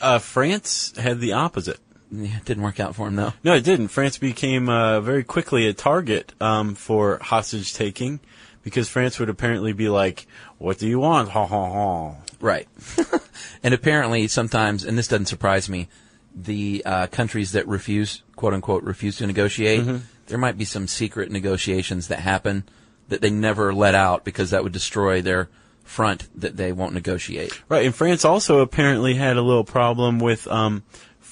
Uh, 0.00 0.18
France 0.18 0.96
had 0.96 1.20
the 1.20 1.32
opposite. 1.32 1.80
Yeah, 2.10 2.36
it 2.38 2.44
didn't 2.44 2.62
work 2.62 2.80
out 2.80 2.94
for 2.94 3.08
him 3.08 3.16
though. 3.16 3.34
No, 3.44 3.54
it 3.54 3.64
didn't. 3.64 3.88
France 3.88 4.16
became 4.16 4.68
uh, 4.68 5.00
very 5.00 5.24
quickly 5.24 5.68
a 5.68 5.74
target 5.74 6.32
um, 6.40 6.74
for 6.74 7.18
hostage 7.20 7.74
taking 7.74 8.20
because 8.62 8.88
France 8.88 9.18
would 9.18 9.28
apparently 9.28 9.72
be 9.72 9.88
like, 9.88 10.26
"What 10.58 10.78
do 10.78 10.86
you 10.88 10.98
want?" 10.98 11.30
Ha 11.30 11.46
ha 11.46 11.70
ha. 11.70 12.14
Right. 12.40 12.68
and 13.62 13.74
apparently, 13.74 14.28
sometimes, 14.28 14.84
and 14.84 14.96
this 14.96 15.08
doesn't 15.08 15.26
surprise 15.26 15.68
me, 15.68 15.88
the 16.34 16.82
uh, 16.86 17.06
countries 17.08 17.52
that 17.52 17.66
refuse, 17.66 18.22
quote 18.36 18.54
unquote, 18.54 18.82
refuse 18.84 19.16
to 19.16 19.26
negotiate, 19.26 19.80
Mm-hmm. 19.80 19.96
there 20.28 20.38
might 20.38 20.56
be 20.58 20.64
some 20.64 20.86
secret 20.86 21.30
negotiations 21.32 22.08
that 22.08 22.20
happen 22.20 22.64
that 23.08 23.20
they 23.20 23.30
never 23.30 23.72
let 23.74 23.94
out 23.94 24.24
because 24.24 24.50
that 24.50 24.62
would 24.62 24.72
destroy 24.72 25.20
their 25.22 25.48
front 25.82 26.28
that 26.38 26.56
they 26.56 26.70
won't 26.70 26.92
negotiate. 26.92 27.60
Right, 27.68 27.86
and 27.86 27.94
France 27.94 28.24
also 28.24 28.60
apparently 28.60 29.14
had 29.14 29.36
a 29.38 29.42
little 29.42 29.64
problem 29.64 30.18
with 30.18 30.46
um, 30.46 30.82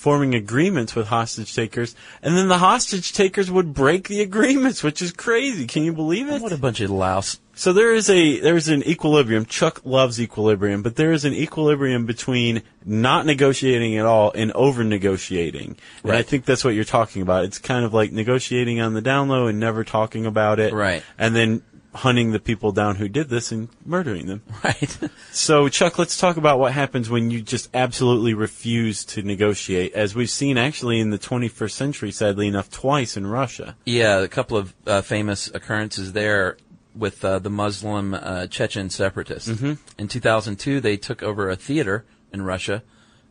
forming 0.06 0.36
agreements 0.36 0.94
with 0.94 1.08
hostage 1.08 1.52
takers, 1.52 1.96
and 2.22 2.36
then 2.36 2.46
the 2.46 2.58
hostage 2.58 3.12
takers 3.12 3.50
would 3.50 3.74
break 3.74 4.06
the 4.06 4.20
agreements, 4.20 4.80
which 4.84 5.02
is 5.02 5.10
crazy. 5.10 5.66
Can 5.66 5.82
you 5.82 5.92
believe 5.92 6.28
it? 6.28 6.40
What 6.40 6.52
a 6.52 6.56
bunch 6.56 6.80
of 6.80 6.90
louse. 6.90 7.40
So 7.56 7.72
there 7.72 7.92
is 7.92 8.08
a 8.08 8.38
there 8.38 8.54
is 8.54 8.68
an 8.68 8.84
equilibrium. 8.84 9.46
Chuck 9.46 9.80
loves 9.84 10.20
equilibrium, 10.20 10.84
but 10.84 10.94
there 10.94 11.10
is 11.10 11.24
an 11.24 11.32
equilibrium 11.32 12.06
between 12.06 12.62
not 12.84 13.26
negotiating 13.26 13.96
at 13.96 14.06
all 14.06 14.30
and 14.32 14.52
over 14.52 14.84
negotiating. 14.84 15.76
And 16.04 16.12
I 16.12 16.22
think 16.22 16.44
that's 16.44 16.64
what 16.64 16.74
you're 16.74 16.84
talking 16.84 17.22
about. 17.22 17.44
It's 17.44 17.58
kind 17.58 17.84
of 17.84 17.92
like 17.92 18.12
negotiating 18.12 18.80
on 18.80 18.94
the 18.94 19.02
down 19.02 19.26
low 19.26 19.48
and 19.48 19.58
never 19.58 19.82
talking 19.82 20.24
about 20.24 20.60
it. 20.60 20.72
Right. 20.72 21.02
And 21.18 21.34
then 21.34 21.62
hunting 21.96 22.32
the 22.32 22.38
people 22.38 22.72
down 22.72 22.96
who 22.96 23.08
did 23.08 23.28
this 23.28 23.50
and 23.52 23.68
murdering 23.84 24.26
them. 24.26 24.42
Right. 24.64 24.98
So, 25.32 25.68
Chuck, 25.68 25.98
let's 25.98 26.16
talk 26.16 26.36
about 26.36 26.58
what 26.58 26.72
happens 26.72 27.08
when 27.10 27.30
you 27.30 27.40
just 27.42 27.68
absolutely 27.74 28.34
refuse 28.34 29.04
to 29.06 29.22
negotiate, 29.22 29.92
as 29.94 30.14
we've 30.14 30.30
seen 30.30 30.58
actually 30.58 30.98
in 31.00 31.10
the 31.10 31.18
21st 31.18 31.70
century, 31.70 32.10
sadly 32.12 32.46
enough, 32.48 32.70
twice 32.70 33.16
in 33.16 33.26
Russia. 33.26 33.76
Yeah, 33.84 34.18
a 34.20 34.28
couple 34.28 34.56
of 34.56 34.74
uh, 34.86 35.02
famous 35.02 35.48
occurrences 35.54 36.12
there 36.12 36.56
with 36.94 37.24
uh, 37.24 37.38
the 37.38 37.50
Muslim 37.50 38.14
uh, 38.14 38.46
Chechen 38.46 38.90
separatists. 38.90 39.48
Mm-hmm. 39.50 39.74
In 39.98 40.08
2002, 40.08 40.80
they 40.80 40.96
took 40.96 41.22
over 41.22 41.50
a 41.50 41.56
theater 41.56 42.04
in 42.32 42.42
Russia, 42.42 42.82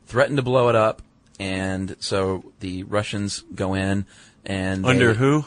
threatened 0.05 0.37
to 0.37 0.43
blow 0.43 0.69
it 0.69 0.75
up, 0.75 1.01
and 1.39 1.95
so 1.99 2.51
the 2.59 2.83
Russians 2.83 3.43
go 3.53 3.73
in 3.73 4.05
and 4.45 4.85
Under 4.85 5.13
they- 5.13 5.19
who? 5.19 5.45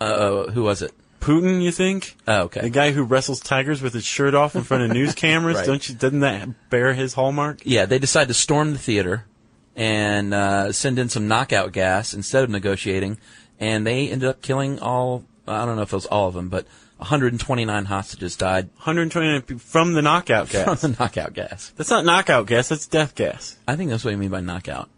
Uh, 0.00 0.50
who 0.50 0.62
was 0.62 0.82
it? 0.82 0.92
Putin, 1.26 1.60
you 1.60 1.72
think? 1.72 2.16
Oh, 2.28 2.42
okay. 2.42 2.60
The 2.60 2.70
guy 2.70 2.92
who 2.92 3.02
wrestles 3.02 3.40
tigers 3.40 3.82
with 3.82 3.94
his 3.94 4.04
shirt 4.04 4.34
off 4.34 4.54
in 4.54 4.62
front 4.62 4.84
of 4.84 4.90
news 4.92 5.14
cameras? 5.16 5.56
Right. 5.56 5.66
Don't 5.66 5.88
you? 5.88 5.96
Doesn't 5.96 6.20
that 6.20 6.70
bear 6.70 6.94
his 6.94 7.14
hallmark? 7.14 7.62
Yeah, 7.64 7.86
they 7.86 7.98
decide 7.98 8.28
to 8.28 8.34
storm 8.34 8.72
the 8.72 8.78
theater 8.78 9.26
and 9.74 10.32
uh, 10.32 10.70
send 10.70 11.00
in 11.00 11.08
some 11.08 11.26
knockout 11.26 11.72
gas 11.72 12.14
instead 12.14 12.44
of 12.44 12.50
negotiating, 12.50 13.18
and 13.58 13.84
they 13.84 14.08
ended 14.08 14.28
up 14.28 14.40
killing 14.40 14.78
all. 14.78 15.24
I 15.48 15.64
don't 15.64 15.74
know 15.74 15.82
if 15.82 15.92
it 15.92 15.96
was 15.96 16.06
all 16.06 16.28
of 16.28 16.34
them, 16.34 16.48
but 16.48 16.64
129 16.98 17.84
hostages 17.84 18.36
died 18.36 18.68
129 18.76 19.42
people 19.42 19.58
from 19.58 19.94
the 19.94 20.02
knockout 20.02 20.48
gas. 20.48 20.80
from 20.80 20.92
the 20.92 20.96
knockout 20.98 21.34
gas. 21.34 21.72
that's 21.76 21.90
not 21.90 22.04
knockout 22.04 22.46
gas. 22.46 22.68
That's 22.68 22.86
death 22.86 23.14
gas. 23.14 23.56
I 23.66 23.76
think 23.76 23.90
that's 23.90 24.04
what 24.04 24.12
you 24.12 24.16
mean 24.16 24.30
by 24.30 24.40
knockout. 24.40 24.88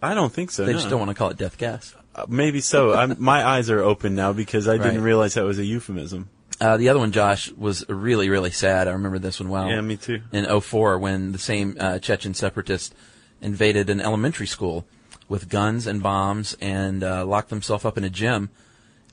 I 0.00 0.14
don't 0.14 0.32
think 0.32 0.50
so. 0.50 0.64
They 0.64 0.72
no. 0.72 0.78
just 0.78 0.90
don't 0.90 1.00
want 1.00 1.10
to 1.10 1.14
call 1.14 1.30
it 1.30 1.36
death 1.36 1.58
gas. 1.58 1.94
Maybe 2.28 2.60
so. 2.60 2.94
I'm, 2.94 3.16
my 3.22 3.46
eyes 3.46 3.70
are 3.70 3.80
open 3.80 4.14
now 4.14 4.32
because 4.32 4.68
I 4.68 4.78
didn't 4.78 5.02
realize 5.02 5.34
that 5.34 5.44
was 5.44 5.58
a 5.58 5.64
euphemism. 5.64 6.28
Uh, 6.60 6.76
the 6.76 6.88
other 6.88 6.98
one, 6.98 7.12
Josh, 7.12 7.52
was 7.52 7.88
really, 7.88 8.28
really 8.28 8.50
sad. 8.50 8.88
I 8.88 8.92
remember 8.92 9.18
this 9.18 9.38
one 9.38 9.48
well. 9.48 9.68
Yeah, 9.68 9.80
me 9.80 9.96
too. 9.96 10.22
In 10.32 10.60
04, 10.60 10.98
when 10.98 11.32
the 11.32 11.38
same 11.38 11.76
uh, 11.78 11.98
Chechen 12.00 12.34
separatist 12.34 12.94
invaded 13.40 13.88
an 13.90 14.00
elementary 14.00 14.46
school 14.46 14.84
with 15.28 15.48
guns 15.48 15.86
and 15.86 16.02
bombs 16.02 16.56
and 16.60 17.04
uh, 17.04 17.24
locked 17.24 17.50
themselves 17.50 17.84
up 17.84 17.96
in 17.96 18.02
a 18.02 18.10
gym, 18.10 18.50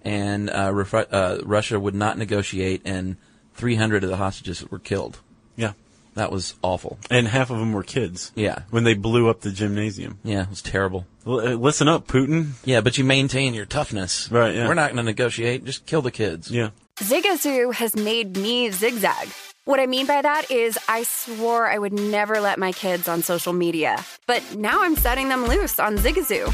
and 0.02 0.50
uh, 0.50 0.74
uh, 1.12 1.40
Russia 1.44 1.80
would 1.80 1.96
not 1.96 2.18
negotiate, 2.18 2.82
and 2.84 3.18
300 3.54 4.04
of 4.04 4.10
the 4.10 4.18
hostages 4.18 4.68
were 4.70 4.80
killed. 4.80 5.20
Yeah. 5.56 5.74
That 6.16 6.32
was 6.32 6.56
awful. 6.62 6.98
And 7.12 7.28
half 7.28 7.50
of 7.52 7.60
them 7.60 7.74
were 7.74 7.84
kids. 7.84 8.32
Yeah. 8.36 8.60
When 8.70 8.84
they 8.86 8.94
blew 8.94 9.30
up 9.30 9.42
the 9.42 9.52
gymnasium. 9.52 10.18
Yeah, 10.24 10.44
it 10.44 10.50
was 10.50 10.62
terrible. 10.62 11.06
L- 11.28 11.40
uh, 11.42 11.56
listen 11.56 11.88
up, 11.88 12.08
Putin. 12.08 12.52
Yeah, 12.64 12.82
but 12.82 12.98
you 12.98 13.04
maintain 13.04 13.54
your 13.54 13.66
toughness. 13.66 14.32
Right, 14.32 14.56
yeah. 14.56 14.68
We're 14.68 14.74
not 14.76 14.88
going 14.92 14.98
to 14.98 15.04
negotiate. 15.04 15.66
Just 15.66 15.86
kill 15.86 16.02
the 16.02 16.12
kids. 16.12 16.50
Yeah. 16.50 16.70
Zigazoo 17.00 17.74
has 17.74 17.96
made 17.96 18.38
me 18.38 18.72
zigzag. 18.72 19.28
What 19.66 19.80
I 19.80 19.88
mean 19.88 20.06
by 20.06 20.22
that 20.22 20.52
is, 20.52 20.78
I 20.88 21.04
swore 21.04 21.68
I 21.68 21.78
would 21.78 21.92
never 21.92 22.40
let 22.40 22.60
my 22.60 22.72
kids 22.72 23.08
on 23.08 23.24
social 23.24 23.52
media, 23.52 23.98
but 24.28 24.56
now 24.56 24.84
I'm 24.84 24.96
setting 24.96 25.28
them 25.28 25.46
loose 25.46 25.80
on 25.80 25.98
Zigazoo. 25.98 26.54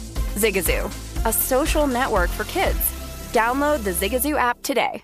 Zigazoo, 0.35 0.85
a 1.25 1.33
social 1.33 1.87
network 1.87 2.29
for 2.29 2.43
kids. 2.45 2.79
Download 3.31 3.83
the 3.83 3.91
Zigazoo 3.91 4.37
app 4.37 4.61
today. 4.61 5.03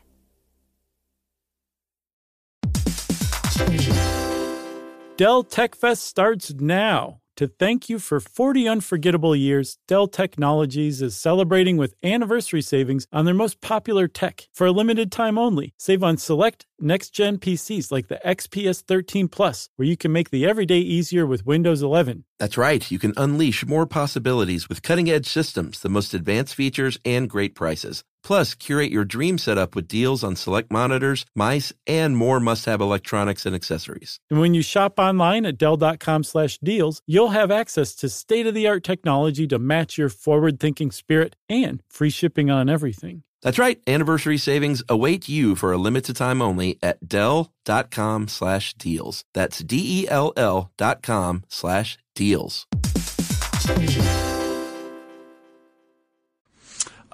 Dell 5.18 5.44
Tech 5.44 5.74
Fest 5.74 6.04
starts 6.04 6.54
now. 6.54 7.22
To 7.38 7.48
thank 7.48 7.88
you 7.88 8.00
for 8.00 8.20
40 8.20 8.68
unforgettable 8.68 9.36
years, 9.36 9.78
Dell 9.88 10.08
Technologies 10.08 11.04
is 11.04 11.16
celebrating 11.16 11.78
with 11.78 11.94
anniversary 12.04 12.64
savings 12.64 13.06
on 13.14 13.26
their 13.26 13.36
most 13.36 13.62
popular 13.62 14.08
tech 14.08 14.48
for 14.56 14.66
a 14.66 14.72
limited 14.72 15.12
time 15.12 15.38
only. 15.38 15.76
Save 15.78 16.02
on 16.02 16.18
select 16.18 16.66
next 16.80 17.12
gen 17.12 17.38
PCs 17.38 17.92
like 17.92 18.08
the 18.08 18.20
XPS 18.26 18.82
13 18.82 19.28
Plus, 19.28 19.70
where 19.76 19.88
you 19.88 19.96
can 19.96 20.12
make 20.12 20.32
the 20.32 20.48
everyday 20.48 20.80
easier 20.80 21.28
with 21.28 21.46
Windows 21.46 21.84
11. 21.84 22.24
That's 22.40 22.58
right. 22.58 22.90
You 22.90 22.98
can 22.98 23.14
unleash 23.18 23.64
more 23.68 23.86
possibilities 23.86 24.68
with 24.68 24.82
cutting 24.82 25.08
edge 25.08 25.28
systems, 25.28 25.82
the 25.82 25.90
most 25.90 26.16
advanced 26.16 26.56
features, 26.56 26.98
and 27.06 27.30
great 27.30 27.54
prices. 27.54 28.04
Plus, 28.28 28.54
curate 28.56 28.92
your 28.92 29.06
dream 29.06 29.38
setup 29.38 29.74
with 29.74 29.88
deals 29.88 30.22
on 30.22 30.36
select 30.36 30.70
monitors, 30.70 31.26
mice, 31.34 31.72
and 31.88 32.18
more 32.18 32.42
must 32.42 32.66
have 32.66 32.82
electronics 32.82 33.46
and 33.46 33.56
accessories. 33.56 34.20
And 34.30 34.42
when 34.42 34.54
you 34.54 34.62
shop 34.62 35.00
online 35.00 35.46
at 35.46 35.58
Dell.com 35.58 36.26
slash 36.26 36.58
deals, 36.58 37.02
you'll 37.08 37.30
have 37.30 37.52
access 37.52 37.96
to 37.96 38.10
state 38.10 38.46
of 38.46 38.54
the 38.54 38.68
art 38.68 38.84
technology 38.84 39.48
to 39.48 39.58
match 39.58 39.98
your 39.98 40.10
forward 40.10 40.60
thinking 40.60 40.92
spirit 40.92 41.38
and 41.48 41.82
free 41.90 42.10
shipping 42.10 42.52
on 42.52 42.68
everything. 42.68 43.24
That's 43.44 43.58
right. 43.58 43.80
Anniversary 43.88 44.38
savings 44.38 44.84
await 44.90 45.30
you 45.30 45.56
for 45.56 45.72
a 45.72 45.78
limited 45.78 46.18
time 46.18 46.42
only 46.42 46.80
at 46.84 47.08
Dell.com 47.08 48.28
slash 48.28 48.74
deals. 48.74 49.24
That's 49.34 49.60
D 49.60 50.02
E 50.02 50.08
L 50.10 50.34
L 50.36 50.70
dot 50.76 51.02
com 51.02 51.46
slash 51.48 51.98
deals. 52.14 52.66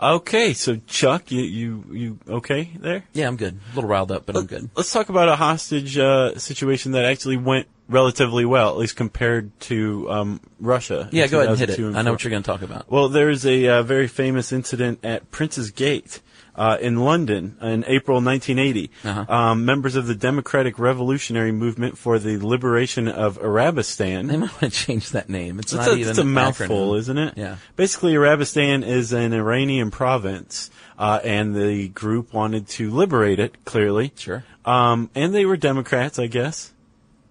Okay, 0.03 0.53
so 0.53 0.75
Chuck, 0.85 1.31
you 1.31 1.43
you 1.43 1.85
you 1.91 2.19
okay 2.27 2.69
there? 2.77 3.05
Yeah, 3.13 3.27
I'm 3.27 3.37
good. 3.37 3.57
A 3.71 3.75
little 3.75 3.89
riled 3.89 4.11
up, 4.11 4.25
but 4.25 4.35
I'm 4.35 4.47
good. 4.47 4.69
Let's 4.75 4.91
talk 4.91 5.07
about 5.07 5.29
a 5.29 5.37
hostage 5.37 5.97
uh, 5.97 6.37
situation 6.37 6.91
that 6.91 7.05
actually 7.05 7.37
went 7.37 7.67
relatively 7.87 8.43
well, 8.43 8.69
at 8.69 8.77
least 8.77 8.97
compared 8.97 9.57
to 9.61 10.11
um, 10.11 10.41
Russia. 10.59 11.07
Yeah, 11.11 11.27
go 11.27 11.39
ahead 11.39 11.51
and 11.51 11.59
hit 11.59 11.69
it. 11.69 11.95
I 11.95 12.01
know 12.01 12.11
what 12.11 12.23
you're 12.23 12.31
going 12.31 12.43
to 12.43 12.47
talk 12.47 12.63
about. 12.63 12.91
Well, 12.91 13.07
there's 13.07 13.45
a 13.45 13.67
uh, 13.67 13.83
very 13.83 14.07
famous 14.07 14.51
incident 14.51 14.99
at 15.03 15.31
Prince's 15.31 15.71
Gate 15.71 16.19
uh, 16.55 16.77
in 16.79 16.97
London 16.97 17.57
in 17.61 17.83
April 17.87 18.21
1980. 18.21 18.91
Uh-huh. 19.03 19.25
Um, 19.33 19.65
members 19.65 19.95
of 19.95 20.07
the 20.07 20.15
Democratic 20.15 20.77
Revolutionary 20.79 21.51
Movement 21.51 21.97
for 21.97 22.19
the 22.19 22.37
Liberation 22.37 23.07
of 23.07 23.37
Arabistan. 23.39 24.27
They 24.27 24.37
might 24.37 24.51
want 24.61 24.73
to 24.73 24.79
change 24.85 25.09
that 25.11 25.29
name. 25.29 25.59
It's, 25.59 25.73
It's 25.73 25.85
not 25.85 25.95
a, 25.95 25.99
even 25.99 26.09
it's 26.11 26.19
a 26.19 26.23
mouthful, 26.23 26.91
acronym. 26.93 26.97
isn't 26.99 27.17
it? 27.17 27.37
Yeah. 27.37 27.55
Basically, 27.75 28.15
Arabistan 28.15 28.83
is 28.83 29.13
an 29.13 29.33
Iranian 29.33 29.91
province, 29.91 30.69
uh, 30.99 31.19
and 31.23 31.55
the 31.55 31.87
group 31.89 32.33
wanted 32.33 32.67
to 32.69 32.91
liberate 32.91 33.39
it. 33.39 33.65
Clearly, 33.65 34.11
Sure. 34.15 34.43
Um, 34.65 35.09
and 35.15 35.33
they 35.33 35.45
were 35.45 35.57
Democrats, 35.57 36.19
I 36.19 36.27
guess. 36.27 36.71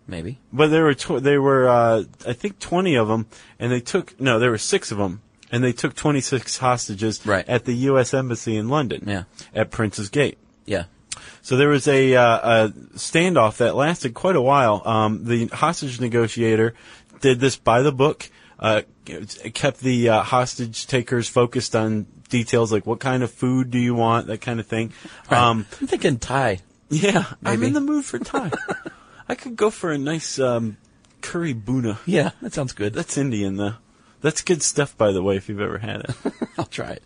Maybe. 0.07 0.39
But 0.53 0.69
there 0.69 0.83
were 0.83 0.95
tw- 0.95 1.23
there 1.23 1.41
were 1.41 1.69
uh, 1.69 2.03
I 2.27 2.33
think 2.33 2.59
twenty 2.59 2.97
of 2.97 3.07
them, 3.09 3.27
and 3.61 3.71
they 3.71 3.81
took 3.81 4.21
no, 4.21 4.39
there 4.41 4.51
were 4.51 4.59
six 4.59 4.91
of 4.91 4.99
them, 4.99 5.23
and 5.53 5.63
they 5.63 5.73
took 5.73 5.95
twenty 5.95 6.21
six 6.21 6.57
hostages 6.59 7.25
Right. 7.25 7.49
at 7.49 7.65
the 7.67 7.75
U.S. 7.91 8.13
embassy 8.15 8.57
in 8.57 8.69
London. 8.69 9.05
Yeah. 9.07 9.25
at 9.55 9.71
Prince's 9.71 10.09
Gate. 10.09 10.39
Yeah. 10.67 10.85
So 11.43 11.57
there 11.57 11.69
was 11.69 11.87
a, 11.89 12.15
uh, 12.17 12.67
a 12.67 12.69
standoff 12.97 13.59
that 13.59 13.77
lasted 13.77 14.15
quite 14.15 14.35
a 14.37 14.41
while. 14.43 14.81
Um, 14.85 15.25
the 15.25 15.47
hostage 15.47 16.01
negotiator 16.01 16.75
did 17.21 17.39
this 17.41 17.57
by 17.57 17.83
the 17.83 17.93
book. 17.93 18.29
Uh, 18.59 18.83
kept 19.55 19.81
the 19.81 20.09
uh, 20.09 20.23
hostage 20.23 20.87
takers 20.87 21.29
focused 21.29 21.75
on 21.75 22.07
details 22.29 22.71
like 22.73 22.87
what 22.87 23.01
kind 23.01 23.23
of 23.25 23.31
food 23.31 23.71
do 23.73 23.79
you 23.79 23.93
want, 23.95 24.29
that 24.29 24.41
kind 24.41 24.61
of 24.61 24.67
thing. 24.67 24.93
Um, 25.29 25.67
I'm 25.81 25.87
thinking 25.89 26.19
Thai. 26.19 26.61
yeah, 26.89 27.25
I'm 27.45 27.63
in 27.65 27.73
the 27.73 27.81
mood 27.81 28.05
for 28.05 28.19
Thai. 28.21 28.51
I 29.29 29.35
could 29.35 29.57
go 29.57 29.69
for 29.71 29.91
a 29.91 29.99
nice 29.99 30.39
um, 30.39 30.77
curry 31.23 31.55
bhuna. 31.55 31.99
Yeah, 32.07 32.31
that 32.41 32.55
sounds 32.55 32.73
good. 32.73 32.95
That's 32.95 33.19
Indian 33.19 33.57
though. 33.57 33.75
That's 34.23 34.41
good 34.43 34.63
stuff, 34.63 34.97
by 34.97 35.13
the 35.13 35.23
way, 35.23 35.37
if 35.37 35.49
you've 35.49 35.61
ever 35.61 35.79
had 35.79 36.01
it. 36.01 36.11
I'll 36.59 36.65
try 36.65 36.93
it. 36.93 37.03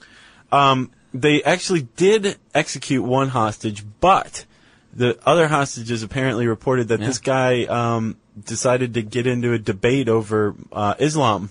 Um, 0.52 0.90
they 1.12 1.42
actually 1.42 1.82
did 1.96 2.36
execute 2.54 3.02
one 3.02 3.28
hostage, 3.28 3.84
but 4.00 4.44
the 4.92 5.18
other 5.26 5.48
hostages 5.48 6.02
apparently 6.02 6.46
reported 6.46 6.88
that 6.88 7.00
Yeah. 7.00 7.06
this 7.06 7.18
guy 7.18 7.64
um, 7.64 8.16
decided 8.44 8.94
to 8.94 9.02
get 9.02 9.26
into 9.26 9.52
a 9.52 9.58
debate 9.58 10.08
over 10.08 10.54
uh, 10.72 10.94
Islam 10.98 11.50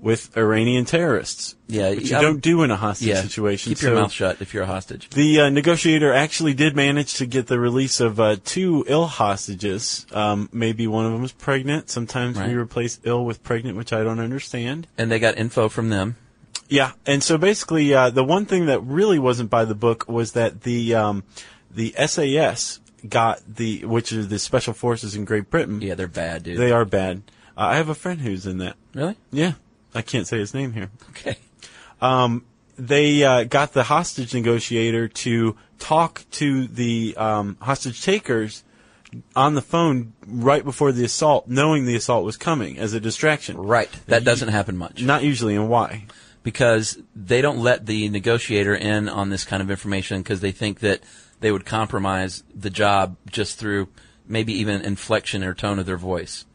with 0.00 0.36
Iranian 0.36 0.84
terrorists. 0.84 1.56
Yeah, 1.66 1.90
which 1.90 2.10
you 2.10 2.16
um, 2.16 2.22
don't 2.22 2.40
do 2.40 2.62
in 2.62 2.70
a 2.70 2.76
hostage 2.76 3.08
Yeah. 3.08 3.20
situation. 3.22 3.70
Keep 3.74 3.82
your 3.82 3.90
So 3.96 4.00
mouth 4.02 4.12
shut 4.12 4.36
if 4.40 4.54
you're 4.54 4.62
a 4.62 4.66
hostage. 4.66 5.10
The 5.10 5.40
uh, 5.40 5.50
negotiator 5.50 6.12
actually 6.12 6.54
did 6.54 6.76
manage 6.76 7.14
to 7.14 7.26
get 7.26 7.48
the 7.48 7.58
release 7.58 7.98
of 8.00 8.20
uh, 8.20 8.36
two 8.44 8.84
ill 8.86 9.06
hostages. 9.06 10.06
Um, 10.12 10.48
maybe 10.52 10.86
one 10.86 11.04
of 11.06 11.12
them 11.12 11.22
was 11.22 11.32
pregnant. 11.32 11.90
Sometimes 11.90 12.36
Right. 12.38 12.48
we 12.48 12.54
replace 12.54 13.00
ill 13.04 13.24
with 13.24 13.42
pregnant, 13.42 13.76
which 13.76 13.92
I 13.92 14.04
don't 14.04 14.20
understand. 14.20 14.86
And 14.96 15.10
they 15.10 15.18
got 15.18 15.36
info 15.36 15.68
from 15.68 15.88
them. 15.90 16.16
Yeah, 16.68 16.92
and 17.06 17.22
so 17.22 17.38
basically, 17.38 17.94
uh, 17.94 18.10
the 18.10 18.22
one 18.24 18.44
thing 18.44 18.66
that 18.66 18.80
really 18.80 19.18
wasn't 19.18 19.48
by 19.50 19.64
the 19.64 19.74
book 19.74 20.06
was 20.08 20.32
that 20.32 20.62
the 20.62 20.94
um, 20.94 21.24
the 21.74 21.94
SAS 22.06 22.78
got 23.08 23.40
the 23.48 23.84
which 23.86 24.12
is 24.12 24.28
the 24.28 24.38
special 24.38 24.74
forces 24.74 25.14
in 25.14 25.24
Great 25.24 25.48
Britain. 25.50 25.80
Yeah, 25.80 25.94
they're 25.94 26.08
bad, 26.08 26.42
dude. 26.42 26.58
They 26.58 26.70
are 26.70 26.84
bad. 26.84 27.22
Uh, 27.56 27.62
I 27.72 27.76
have 27.76 27.88
a 27.88 27.94
friend 27.94 28.20
who's 28.20 28.46
in 28.46 28.58
that. 28.58 28.76
Really? 28.94 29.16
Yeah, 29.32 29.52
I 29.94 30.02
can't 30.02 30.26
say 30.26 30.38
his 30.38 30.54
name 30.54 30.72
here. 30.72 30.90
Okay. 31.10 31.38
They 32.80 33.24
uh, 33.24 33.42
got 33.42 33.72
the 33.72 33.82
hostage 33.82 34.34
negotiator 34.34 35.08
to 35.08 35.56
talk 35.80 36.24
to 36.32 36.68
the 36.68 37.16
um, 37.16 37.56
hostage 37.60 38.02
takers 38.02 38.62
on 39.34 39.54
the 39.54 39.62
phone 39.62 40.12
right 40.26 40.62
before 40.62 40.92
the 40.92 41.04
assault, 41.04 41.48
knowing 41.48 41.86
the 41.86 41.96
assault 41.96 42.24
was 42.24 42.36
coming 42.36 42.78
as 42.78 42.92
a 42.92 43.00
distraction. 43.00 43.56
Right. 43.56 43.90
That 44.06 44.22
doesn't 44.22 44.50
happen 44.50 44.76
much. 44.76 45.02
Not 45.02 45.24
usually, 45.24 45.56
and 45.56 45.68
why? 45.68 46.06
because 46.48 46.98
they 47.14 47.42
don't 47.42 47.58
let 47.58 47.84
the 47.84 48.08
negotiator 48.08 48.74
in 48.74 49.06
on 49.06 49.28
this 49.28 49.44
kind 49.44 49.62
of 49.62 49.70
information 49.70 50.22
because 50.22 50.40
they 50.40 50.50
think 50.50 50.80
that 50.80 51.00
they 51.40 51.52
would 51.52 51.66
compromise 51.66 52.42
the 52.54 52.70
job 52.70 53.16
just 53.30 53.58
through 53.58 53.86
maybe 54.26 54.54
even 54.54 54.80
inflection 54.80 55.44
or 55.44 55.52
tone 55.52 55.78
of 55.78 55.84
their 55.84 55.98
voice. 55.98 56.46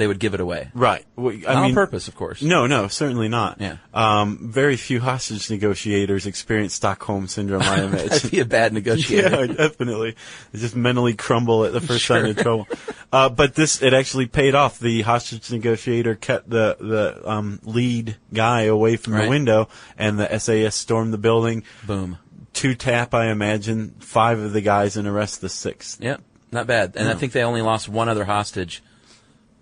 They 0.00 0.06
would 0.06 0.18
give 0.18 0.32
it 0.32 0.40
away. 0.40 0.70
Right. 0.72 1.04
Well, 1.14 1.34
I 1.46 1.52
Not 1.52 1.64
on 1.64 1.74
purpose, 1.74 2.08
of 2.08 2.16
course. 2.16 2.40
No, 2.40 2.66
no, 2.66 2.88
certainly 2.88 3.28
not. 3.28 3.60
Yeah. 3.60 3.76
Um, 3.92 4.50
very 4.50 4.78
few 4.78 4.98
hostage 4.98 5.50
negotiators 5.50 6.24
experience 6.24 6.72
Stockholm 6.72 7.28
syndrome, 7.28 7.60
I 7.60 7.82
imagine. 7.84 8.08
That'd 8.08 8.30
be 8.30 8.40
a 8.40 8.46
bad 8.46 8.72
negotiator. 8.72 9.44
yeah, 9.44 9.52
definitely. 9.52 10.16
They 10.52 10.58
just 10.58 10.74
mentally 10.74 11.12
crumble 11.12 11.66
at 11.66 11.74
the 11.74 11.82
first 11.82 12.06
sign 12.06 12.24
of 12.24 12.36
trouble. 12.38 12.66
Uh, 13.12 13.28
but 13.28 13.56
this, 13.56 13.82
it 13.82 13.92
actually 13.92 14.26
paid 14.26 14.54
off. 14.54 14.78
The 14.78 15.02
hostage 15.02 15.50
negotiator 15.50 16.14
kept 16.14 16.48
the, 16.48 16.76
the, 16.78 17.28
um, 17.28 17.58
lead 17.64 18.16
guy 18.32 18.62
away 18.62 18.96
from 18.96 19.14
the 19.14 19.28
window 19.28 19.68
and 19.98 20.16
the 20.16 20.38
SAS 20.38 20.76
stormed 20.76 21.12
the 21.12 21.18
building. 21.18 21.64
Boom. 21.84 22.18
Two 22.52 22.76
tap, 22.76 23.12
I 23.12 23.32
imagine, 23.32 23.96
five 23.98 24.38
of 24.38 24.52
the 24.52 24.60
guys 24.60 24.96
and 24.96 25.08
arrest 25.08 25.40
the 25.40 25.48
sixth. 25.48 26.00
Yep. 26.00 26.22
Not 26.52 26.68
bad. 26.68 26.94
And 26.94 27.08
I 27.08 27.14
think 27.14 27.32
they 27.32 27.42
only 27.42 27.62
lost 27.62 27.88
one 27.88 28.08
other 28.08 28.24
hostage 28.24 28.80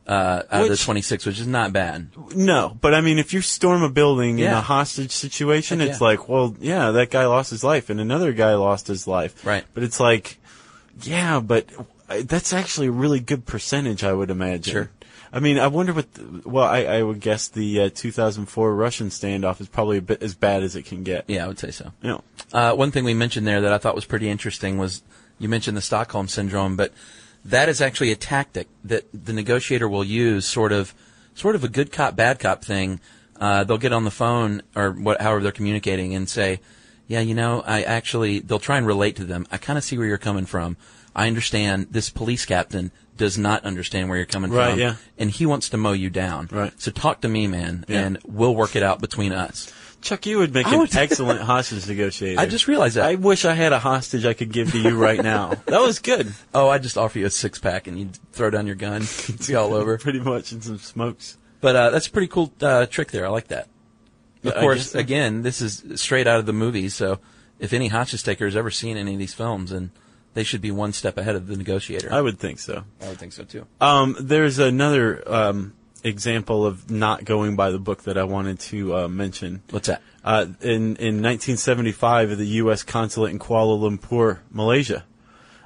uh, 0.08 0.42
out 0.50 0.62
of 0.62 0.68
the 0.70 0.76
26, 0.76 1.26
which 1.26 1.38
is 1.38 1.46
not 1.46 1.72
bad. 1.72 2.08
No, 2.34 2.76
but 2.80 2.94
I 2.94 3.02
mean, 3.02 3.18
if 3.18 3.34
you 3.34 3.42
storm 3.42 3.82
a 3.82 3.90
building 3.90 4.38
in 4.38 4.46
a 4.46 4.60
hostage 4.62 5.12
situation, 5.12 5.80
Heck 5.80 5.90
it's 5.90 6.00
yeah. 6.00 6.06
like, 6.06 6.28
well, 6.28 6.56
yeah, 6.60 6.90
that 6.92 7.10
guy 7.10 7.26
lost 7.26 7.50
his 7.50 7.62
life, 7.62 7.90
and 7.90 8.00
another 8.00 8.32
guy 8.32 8.54
lost 8.54 8.86
his 8.86 9.06
life. 9.06 9.44
Right. 9.44 9.64
But 9.74 9.82
it's 9.82 10.00
like, 10.00 10.38
yeah, 11.02 11.40
but 11.40 11.66
uh, 12.08 12.22
that's 12.24 12.54
actually 12.54 12.86
a 12.86 12.92
really 12.92 13.20
good 13.20 13.44
percentage, 13.44 14.02
I 14.02 14.14
would 14.14 14.30
imagine. 14.30 14.72
Sure. 14.72 14.90
I 15.30 15.40
mean, 15.40 15.58
I 15.58 15.66
wonder 15.66 15.92
what. 15.92 16.12
The, 16.14 16.48
well, 16.48 16.64
I, 16.64 16.84
I 16.84 17.02
would 17.02 17.20
guess 17.20 17.48
the 17.48 17.82
uh, 17.82 17.90
2004 17.90 18.74
Russian 18.74 19.10
standoff 19.10 19.60
is 19.60 19.68
probably 19.68 19.98
a 19.98 20.02
bit 20.02 20.22
as 20.22 20.34
bad 20.34 20.62
as 20.62 20.74
it 20.74 20.86
can 20.86 21.02
get. 21.02 21.24
Yeah, 21.28 21.44
I 21.44 21.48
would 21.48 21.58
say 21.58 21.70
so. 21.70 21.92
Know, 22.02 22.24
Uh, 22.50 22.72
one 22.72 22.92
thing 22.92 23.04
we 23.04 23.12
mentioned 23.12 23.46
there 23.46 23.60
that 23.60 23.72
I 23.74 23.76
thought 23.76 23.94
was 23.94 24.06
pretty 24.06 24.30
interesting 24.30 24.78
was 24.78 25.02
you 25.38 25.50
mentioned 25.50 25.76
the 25.76 25.82
Stockholm 25.82 26.28
syndrome, 26.28 26.76
but 26.76 26.94
that 27.44 27.68
is 27.68 27.80
actually 27.80 28.12
a 28.12 28.16
tactic 28.16 28.68
that 28.84 29.04
the 29.12 29.32
negotiator 29.32 29.88
will 29.88 30.04
use, 30.04 30.46
sort 30.46 30.72
of, 30.72 30.94
sort 31.34 31.54
of 31.54 31.64
a 31.64 31.68
good 31.68 31.92
cop, 31.92 32.16
bad 32.16 32.38
cop 32.38 32.64
thing. 32.64 33.00
Uh, 33.40 33.64
they'll 33.64 33.78
get 33.78 33.92
on 33.92 34.04
the 34.04 34.10
phone 34.10 34.62
or 34.74 34.90
what, 34.92 35.20
however 35.20 35.40
they're 35.42 35.52
communicating 35.52 36.14
and 36.14 36.28
say, 36.28 36.60
"Yeah, 37.06 37.20
you 37.20 37.34
know, 37.34 37.62
I 37.66 37.82
actually." 37.82 38.40
They'll 38.40 38.58
try 38.58 38.76
and 38.78 38.86
relate 38.86 39.14
to 39.16 39.24
them. 39.24 39.46
I 39.52 39.58
kind 39.58 39.78
of 39.78 39.84
see 39.84 39.96
where 39.96 40.06
you're 40.08 40.18
coming 40.18 40.44
from. 40.46 40.76
I 41.14 41.26
understand 41.28 41.88
this 41.90 42.10
police 42.10 42.44
captain 42.44 42.90
does 43.16 43.36
not 43.38 43.64
understand 43.64 44.08
where 44.08 44.16
you're 44.18 44.26
coming 44.26 44.50
Right, 44.52 44.70
from, 44.70 44.78
yeah. 44.80 44.94
and 45.18 45.30
he 45.30 45.44
wants 45.46 45.68
to 45.70 45.76
mow 45.76 45.92
you 45.92 46.08
down. 46.10 46.48
Right. 46.52 46.72
So 46.80 46.90
talk 46.92 47.20
to 47.22 47.28
me, 47.28 47.46
man, 47.48 47.84
Yeah. 47.88 48.00
and 48.06 48.18
we'll 48.24 48.54
work 48.54 48.76
it 48.76 48.82
out 48.84 49.00
between 49.00 49.32
us. 49.32 49.72
Chuck, 50.00 50.26
you 50.26 50.38
would 50.38 50.54
make 50.54 50.66
I 50.66 50.74
an 50.74 50.78
would- 50.80 50.96
excellent 50.96 51.40
hostage 51.40 51.86
negotiator. 51.88 52.40
I 52.40 52.46
just 52.46 52.68
realized 52.68 52.96
that. 52.96 53.06
I 53.06 53.16
wish 53.16 53.44
I 53.44 53.54
had 53.54 53.72
a 53.72 53.78
hostage 53.78 54.24
I 54.24 54.32
could 54.32 54.52
give 54.52 54.70
to 54.72 54.78
you 54.78 54.96
right 54.96 55.20
now. 55.22 55.54
that 55.66 55.80
was 55.80 55.98
good. 55.98 56.32
Oh, 56.54 56.68
I 56.68 56.78
just 56.78 56.96
offer 56.96 57.18
you 57.18 57.26
a 57.26 57.30
six 57.30 57.58
pack 57.58 57.86
and 57.88 57.98
you 57.98 58.08
throw 58.32 58.50
down 58.50 58.66
your 58.66 58.76
gun. 58.76 59.02
It's 59.28 59.52
all 59.52 59.74
over. 59.74 59.98
Pretty 59.98 60.20
much, 60.20 60.52
and 60.52 60.62
some 60.62 60.78
smokes. 60.78 61.36
But 61.60 61.74
uh, 61.76 61.90
that's 61.90 62.06
a 62.06 62.10
pretty 62.10 62.28
cool 62.28 62.52
uh, 62.60 62.86
trick 62.86 63.10
there. 63.10 63.26
I 63.26 63.28
like 63.30 63.48
that. 63.48 63.68
Of 64.44 64.56
I 64.56 64.60
course, 64.60 64.92
so. 64.92 64.98
again, 65.00 65.42
this 65.42 65.60
is 65.60 65.82
straight 66.00 66.28
out 66.28 66.38
of 66.38 66.46
the 66.46 66.52
movies. 66.52 66.94
So 66.94 67.18
if 67.58 67.72
any 67.72 67.88
hostage 67.88 68.22
taker 68.22 68.44
has 68.44 68.54
ever 68.54 68.70
seen 68.70 68.96
any 68.96 69.14
of 69.14 69.18
these 69.18 69.34
films, 69.34 69.70
then 69.70 69.90
they 70.34 70.44
should 70.44 70.60
be 70.60 70.70
one 70.70 70.92
step 70.92 71.18
ahead 71.18 71.34
of 71.34 71.48
the 71.48 71.56
negotiator. 71.56 72.12
I 72.12 72.20
would 72.20 72.38
think 72.38 72.60
so. 72.60 72.84
I 73.02 73.08
would 73.08 73.18
think 73.18 73.32
so 73.32 73.42
too. 73.42 73.66
Um, 73.80 74.14
there's 74.20 74.60
another 74.60 75.24
um, 75.26 75.74
example 76.08 76.66
of 76.66 76.90
not 76.90 77.24
going 77.24 77.56
by 77.56 77.70
the 77.70 77.78
book 77.78 78.02
that 78.04 78.18
I 78.18 78.24
wanted 78.24 78.58
to 78.60 78.96
uh, 78.96 79.08
mention. 79.08 79.62
What's 79.70 79.88
that? 79.88 80.02
Uh, 80.24 80.46
in 80.60 80.96
in 80.96 81.22
1975, 81.22 82.32
at 82.32 82.38
the 82.38 82.46
U.S. 82.46 82.82
consulate 82.82 83.30
in 83.30 83.38
Kuala 83.38 83.78
Lumpur, 83.78 84.40
Malaysia, 84.50 85.04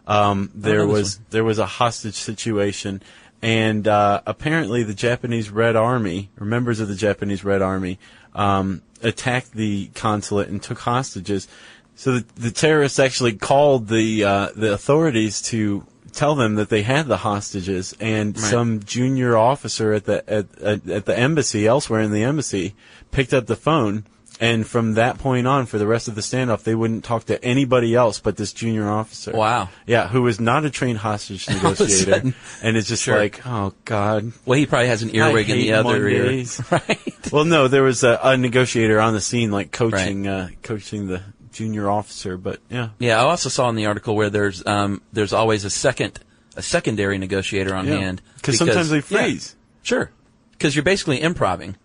um, 0.07 0.51
there 0.55 0.87
was 0.87 1.19
there 1.31 1.45
was 1.45 1.59
a 1.59 1.67
hostage 1.67 2.15
situation, 2.15 3.03
and 3.41 3.89
uh, 3.89 4.21
apparently 4.27 4.83
the 4.83 4.95
Japanese 4.95 5.51
Red 5.51 5.77
Army, 5.77 6.31
or 6.39 6.47
members 6.47 6.81
of 6.81 6.89
the 6.89 6.95
Japanese 6.95 7.45
Red 7.45 7.63
Army, 7.63 7.99
um, 8.35 8.83
attacked 9.03 9.53
the 9.53 9.87
consulate 9.95 10.49
and 10.49 10.63
took 10.63 10.79
hostages. 10.79 11.49
So 11.95 12.19
the, 12.19 12.27
the 12.37 12.51
terrorists 12.51 12.99
actually 12.99 13.35
called 13.35 13.89
the 13.89 14.25
uh, 14.25 14.49
the 14.55 14.73
authorities 14.73 15.43
to 15.43 15.87
tell 16.13 16.35
them 16.35 16.55
that 16.57 16.69
they 16.69 16.83
had 16.83 17.07
the 17.07 17.19
hostages, 17.19 17.95
and 18.01 18.37
Right. 18.39 18.51
some 18.51 18.81
junior 18.85 19.37
officer 19.37 19.93
at 19.93 20.05
the 20.05 20.29
at, 20.31 20.47
at, 20.61 20.89
at 20.89 21.05
the 21.07 21.19
embassy 21.19 21.67
elsewhere 21.67 22.01
in 22.01 22.13
the 22.13 22.23
embassy 22.25 22.75
picked 23.11 23.33
up 23.35 23.47
the 23.47 23.57
phone. 23.57 24.05
And 24.41 24.67
from 24.67 24.95
that 24.95 25.19
point 25.19 25.47
on, 25.47 25.67
for 25.67 25.79
the 25.79 25.87
rest 25.87 26.09
of 26.09 26.17
the 26.17 26.21
standoff, 26.21 26.65
they 26.65 26.75
wouldn't 26.75 27.05
talk 27.05 27.27
to 27.27 27.45
anybody 27.45 27.95
else 27.95 28.19
but 28.19 28.37
this 28.37 28.53
junior 28.53 28.89
officer. 28.89 29.31
Wow. 29.31 29.69
Yeah, 29.87 30.09
who 30.09 30.23
was 30.23 30.41
not 30.41 30.65
a 30.65 30.71
trained 30.71 30.99
hostage 30.99 31.49
negotiator. 31.63 32.35
and 32.61 32.77
it's 32.77 32.89
just 32.89 33.05
Sure. 33.05 33.17
like, 33.19 33.47
oh 33.47 33.73
God. 33.85 34.33
Well, 34.45 34.59
he 34.59 34.67
probably 34.67 34.89
has 34.89 35.05
an 35.05 35.15
earwig 35.15 35.49
in 35.49 35.59
the 35.59 35.75
other 35.75 35.91
Mondays. 36.01 36.59
ear. 36.59 36.67
Right. 36.89 37.33
Well, 37.33 37.45
no, 37.45 37.69
there 37.69 37.85
was 37.85 38.03
a, 38.03 38.19
a 38.21 38.37
negotiator 38.37 38.99
on 39.01 39.13
the 39.13 39.21
scene, 39.21 39.53
like 39.53 39.71
coaching, 39.71 40.27
uh, 40.27 40.49
coaching 40.65 41.07
the 41.07 41.23
junior 41.53 41.89
officer. 41.91 42.37
But 42.37 42.61
yeah, 42.71 42.89
Yeah, 42.99 43.21
I 43.21 43.25
also 43.25 43.49
saw 43.49 43.69
in 43.69 43.77
the 43.77 43.87
article 43.87 44.17
where 44.17 44.31
there's 44.31 44.65
um, 44.67 45.03
there's 45.13 45.33
always 45.33 45.65
a 45.65 45.71
second 45.71 46.19
a 46.57 46.63
secondary 46.63 47.19
negotiator 47.19 47.75
on 47.75 47.87
Yeah. 47.87 47.97
hand 47.99 48.23
'Cause 48.43 48.59
sometimes 48.59 48.91
they 48.91 48.97
yeah, 48.97 49.01
freeze. 49.03 49.57
sure, 49.83 50.11
because 50.53 50.75
you're 50.77 50.83
basically 50.85 51.21
improving. 51.23 51.77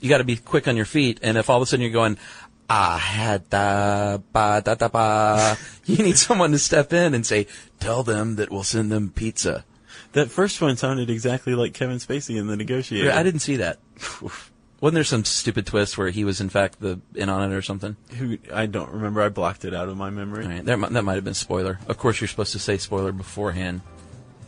You 0.00 0.08
got 0.08 0.18
to 0.18 0.24
be 0.24 0.36
quick 0.36 0.66
on 0.68 0.76
your 0.76 0.84
feet, 0.86 1.18
and 1.22 1.36
if 1.38 1.48
all 1.50 1.56
of 1.58 1.62
a 1.62 1.66
sudden 1.66 1.82
you're 1.82 1.90
going 1.92 2.18
ah 2.68 2.98
had 2.98 3.48
da 3.50 4.18
ba 4.32 4.62
da 4.64 4.74
da 4.74 4.88
ba, 4.88 5.56
you 5.84 6.02
need 6.04 6.16
someone 6.18 6.52
to 6.52 6.58
step 6.58 6.92
in 6.92 7.14
and 7.14 7.24
say, 7.26 7.46
"Tell 7.80 8.02
them 8.02 8.36
that 8.36 8.50
we'll 8.50 8.64
send 8.64 8.90
them 8.90 9.10
pizza." 9.14 9.64
that 10.12 10.28
first 10.30 10.60
one 10.60 10.76
sounded 10.76 11.08
exactly 11.08 11.54
like 11.54 11.72
Kevin 11.72 11.98
Spacey 11.98 12.36
in 12.36 12.48
the 12.48 12.56
negotiator. 12.56 13.12
I 13.12 13.22
didn't 13.22 13.40
see 13.40 13.56
that. 13.56 13.78
Wasn't 14.80 14.94
there 14.94 15.04
some 15.04 15.24
stupid 15.26 15.66
twist 15.66 15.98
where 15.98 16.08
he 16.08 16.24
was 16.24 16.40
in 16.40 16.48
fact 16.48 16.80
the 16.80 17.00
in 17.14 17.28
on 17.28 17.52
it 17.52 17.54
or 17.54 17.60
something? 17.62 17.96
Who 18.16 18.38
I 18.52 18.66
don't 18.66 18.90
remember. 18.90 19.20
I 19.20 19.28
blocked 19.28 19.64
it 19.64 19.74
out 19.74 19.88
of 19.88 19.96
my 19.96 20.08
memory. 20.10 20.44
All 20.44 20.50
right, 20.50 20.64
there, 20.64 20.76
that 20.76 21.02
might 21.02 21.16
have 21.16 21.24
been 21.24 21.34
spoiler. 21.34 21.78
Of 21.86 21.98
course, 21.98 22.20
you're 22.20 22.28
supposed 22.28 22.52
to 22.52 22.58
say 22.58 22.78
spoiler 22.78 23.12
beforehand, 23.12 23.82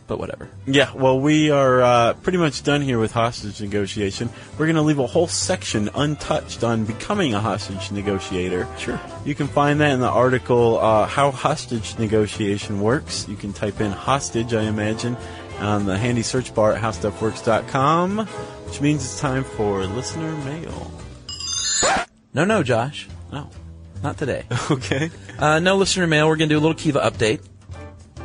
but 0.06 0.18
whatever. 0.18 0.48
Yeah, 0.66 0.90
well, 0.94 1.20
we 1.20 1.50
are 1.50 1.82
uh, 1.82 2.14
pretty 2.14 2.38
much 2.38 2.62
done 2.62 2.80
here 2.80 2.98
with 2.98 3.12
hostage 3.12 3.60
negotiation. 3.60 4.30
We're 4.58 4.66
going 4.66 4.76
to 4.76 4.82
leave 4.82 4.98
a 4.98 5.06
whole 5.06 5.26
section 5.28 5.90
untouched 5.94 6.64
on 6.64 6.86
becoming 6.86 7.34
a 7.34 7.40
hostage 7.40 7.90
negotiator. 7.90 8.66
Sure. 8.78 8.98
You 9.26 9.34
can 9.34 9.48
find 9.48 9.80
that 9.80 9.92
in 9.92 10.00
the 10.00 10.08
article, 10.08 10.78
uh, 10.78 11.06
How 11.06 11.30
Hostage 11.30 11.98
Negotiation 11.98 12.80
Works. 12.80 13.28
You 13.28 13.36
can 13.36 13.52
type 13.52 13.82
in 13.82 13.92
hostage, 13.92 14.54
I 14.54 14.62
imagine, 14.62 15.16
on 15.58 15.86
the 15.86 15.96
handy 15.96 16.22
search 16.22 16.54
bar 16.54 16.72
at 16.72 16.82
howstuffworks.com, 16.82 18.26
which 18.66 18.80
means 18.80 19.04
it's 19.04 19.20
time 19.20 19.44
for 19.44 19.84
listener 19.86 20.34
mail. 20.44 20.90
No, 22.34 22.44
no, 22.44 22.62
Josh. 22.62 23.08
No. 23.32 23.50
Not 24.02 24.18
today. 24.18 24.44
okay. 24.70 25.10
Uh, 25.38 25.58
no 25.60 25.76
listener 25.76 26.06
mail. 26.06 26.28
We're 26.28 26.36
going 26.36 26.48
to 26.48 26.54
do 26.54 26.58
a 26.58 26.64
little 26.64 26.74
Kiva 26.74 27.00
update, 27.00 27.40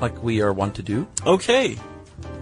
like 0.01 0.23
we 0.23 0.41
are 0.41 0.51
wont 0.51 0.75
to 0.75 0.83
do. 0.83 1.07
Okay. 1.25 1.77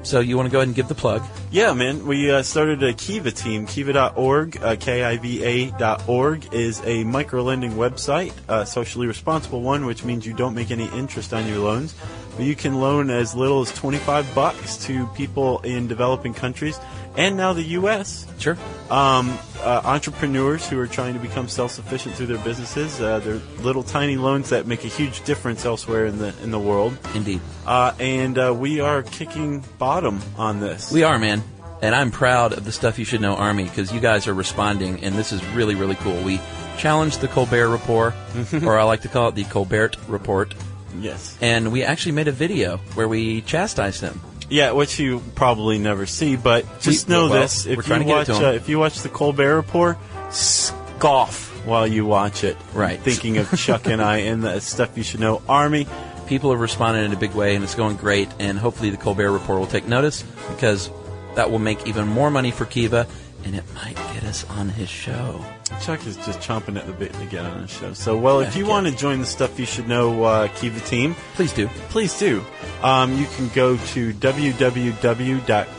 So 0.03 0.19
you 0.19 0.37
want 0.37 0.45
to 0.45 0.51
go 0.51 0.59
ahead 0.59 0.67
and 0.67 0.75
give 0.75 0.87
the 0.87 0.95
plug? 0.95 1.23
Yeah, 1.49 1.73
man. 1.73 2.05
We 2.05 2.31
uh, 2.31 2.43
started 2.43 2.83
a 2.83 2.93
Kiva 2.93 3.31
team. 3.31 3.65
Kiva.org, 3.65 4.57
uh, 4.61 4.75
K-I-V-A.org, 4.75 6.53
is 6.53 6.79
a 6.81 7.03
microlending 7.03 7.71
website, 7.73 8.33
a 8.47 8.67
socially 8.67 9.07
responsible 9.07 9.61
one, 9.61 9.87
which 9.87 10.03
means 10.03 10.25
you 10.25 10.33
don't 10.33 10.53
make 10.53 10.69
any 10.69 10.85
interest 10.89 11.33
on 11.33 11.47
your 11.47 11.57
loans. 11.57 11.95
You 12.37 12.55
can 12.55 12.75
loan 12.75 13.09
as 13.09 13.35
little 13.35 13.61
as 13.61 13.71
25 13.73 14.35
bucks 14.35 14.77
to 14.85 15.07
people 15.07 15.59
in 15.59 15.87
developing 15.87 16.33
countries 16.33 16.79
and 17.17 17.37
now 17.37 17.53
the 17.53 17.63
U.S. 17.63 18.25
Sure. 18.39 18.57
Um, 18.89 19.37
uh, 19.61 19.81
entrepreneurs 19.83 20.67
who 20.67 20.79
are 20.79 20.87
trying 20.87 21.13
to 21.13 21.19
become 21.19 21.47
self-sufficient 21.47 22.15
through 22.15 22.27
their 22.27 22.43
businesses. 22.43 22.99
Uh, 22.99 23.19
they're 23.19 23.41
little 23.63 23.83
tiny 23.83 24.17
loans 24.17 24.49
that 24.49 24.67
make 24.67 24.83
a 24.83 24.87
huge 24.87 25.23
difference 25.23 25.65
elsewhere 25.65 26.05
in 26.05 26.17
the 26.19 26.33
in 26.43 26.51
the 26.51 26.59
world. 26.59 26.97
Indeed. 27.13 27.41
Uh, 27.65 27.93
and 27.99 28.37
uh, 28.37 28.53
we 28.57 28.79
are 28.79 29.03
kicking 29.03 29.63
bottom 29.77 30.21
on 30.37 30.59
this. 30.59 30.91
We 30.91 31.03
are, 31.03 31.17
man. 31.17 31.43
And 31.81 31.93
I'm 31.93 32.09
proud 32.09 32.53
of 32.53 32.63
the 32.63 32.71
Stuff 32.71 32.97
You 32.97 33.05
Should 33.05 33.21
Know 33.21 33.35
Army 33.35 33.65
because 33.65 33.91
you 33.91 33.99
guys 33.99 34.27
are 34.27 34.33
responding, 34.33 35.03
and 35.03 35.15
this 35.15 35.31
is 35.31 35.45
really, 35.47 35.75
really 35.75 35.95
cool. 35.95 36.19
We 36.23 36.39
challenged 36.77 37.21
the 37.21 37.27
Colbert 37.27 37.69
Report, 37.69 38.13
or 38.63 38.79
I 38.79 38.83
like 38.83 39.01
to 39.01 39.07
call 39.07 39.29
it 39.29 39.35
the 39.35 39.43
Colbert 39.43 39.97
Report, 40.07 40.55
yes. 41.01 41.37
and 41.41 41.71
we 41.71 41.83
actually 41.83 42.13
made 42.13 42.27
a 42.27 42.31
video 42.31 42.77
where 42.95 43.07
we 43.07 43.41
chastised 43.41 44.01
him. 44.01 44.21
Yeah, 44.49 44.71
which 44.73 44.99
you 44.99 45.23
probably 45.33 45.79
never 45.79 46.05
see, 46.05 46.35
but 46.35 46.65
just 46.79 47.09
know 47.09 47.29
well, 47.29 47.41
this: 47.41 47.65
if 47.65 47.87
you 47.87 48.03
watch, 48.05 48.29
it 48.29 48.33
to 48.33 48.37
'em. 48.37 48.45
uh, 48.45 48.51
if 48.51 48.69
you 48.69 48.77
watch 48.77 49.01
the 49.01 49.09
Colbert 49.09 49.55
Report, 49.55 49.97
scoff 50.31 51.51
while 51.65 51.87
you 51.87 52.05
watch 52.05 52.43
it. 52.43 52.57
Right. 52.73 52.99
Thinking 52.99 53.37
of 53.37 53.51
Chuck 53.57 53.87
and 53.87 54.01
I 54.01 54.17
and 54.17 54.43
the 54.43 54.59
stuff 54.59 54.97
you 54.97 55.03
should 55.03 55.19
know 55.19 55.41
army. 55.49 55.87
People 56.27 56.51
have 56.51 56.59
responded 56.59 57.03
in 57.03 57.13
a 57.13 57.17
big 57.17 57.33
way, 57.33 57.55
and 57.55 57.63
it's 57.63 57.75
going 57.75 57.97
great. 57.97 58.29
And 58.39 58.57
hopefully, 58.57 58.89
the 58.89 58.97
Colbert 58.97 59.31
Report 59.31 59.59
will 59.59 59.67
take 59.67 59.87
notice 59.87 60.23
because 60.49 60.89
that 61.35 61.51
will 61.51 61.59
make 61.59 61.87
even 61.87 62.07
more 62.07 62.31
money 62.31 62.51
for 62.51 62.65
Kiva, 62.65 63.07
and 63.45 63.55
it 63.55 63.63
might 63.75 63.95
get 64.13 64.23
us 64.23 64.43
on 64.49 64.67
his 64.69 64.89
show. 64.89 65.43
Chuck 65.81 66.05
is 66.07 66.15
just 66.17 66.39
chomping 66.39 66.77
at 66.77 66.85
the 66.87 66.93
bit 66.93 67.13
to 67.13 67.25
get 67.25 67.45
on 67.45 67.61
the 67.61 67.67
show. 67.67 67.93
So, 67.93 68.17
well, 68.17 68.39
if 68.39 68.55
you 68.55 68.65
want 68.65 68.87
to 68.87 68.95
join 68.95 69.19
the 69.19 69.25
stuff 69.25 69.59
you 69.59 69.65
should 69.65 69.87
know 69.87 70.23
uh, 70.23 70.47
Kiva 70.49 70.79
team, 70.81 71.15
Please 71.35 71.53
do. 71.53 71.67
please 71.89 72.17
do. 72.19 72.43
Um, 72.81 73.15
you 73.17 73.27
can 73.35 73.47
go 73.49 73.77
to 73.77 74.13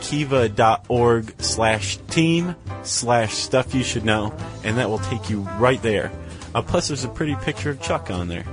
www.kiva.org 0.07 1.41
slash 1.41 1.97
team 2.09 2.55
slash 2.83 3.33
stuff 3.33 3.75
you 3.75 3.83
should 3.83 4.05
know, 4.05 4.33
and 4.63 4.77
that 4.77 4.89
will 4.89 4.99
take 4.99 5.29
you 5.29 5.41
right 5.59 5.81
there. 5.81 6.11
Uh, 6.55 6.61
plus, 6.61 6.87
there's 6.87 7.03
a 7.03 7.09
pretty 7.09 7.35
picture 7.35 7.71
of 7.71 7.81
Chuck 7.81 8.09
on 8.09 8.29
there. 8.29 8.45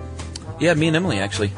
Yeah, 0.61 0.75
me 0.75 0.89
and 0.89 0.97
Emily 0.97 1.19
actually. 1.21 1.53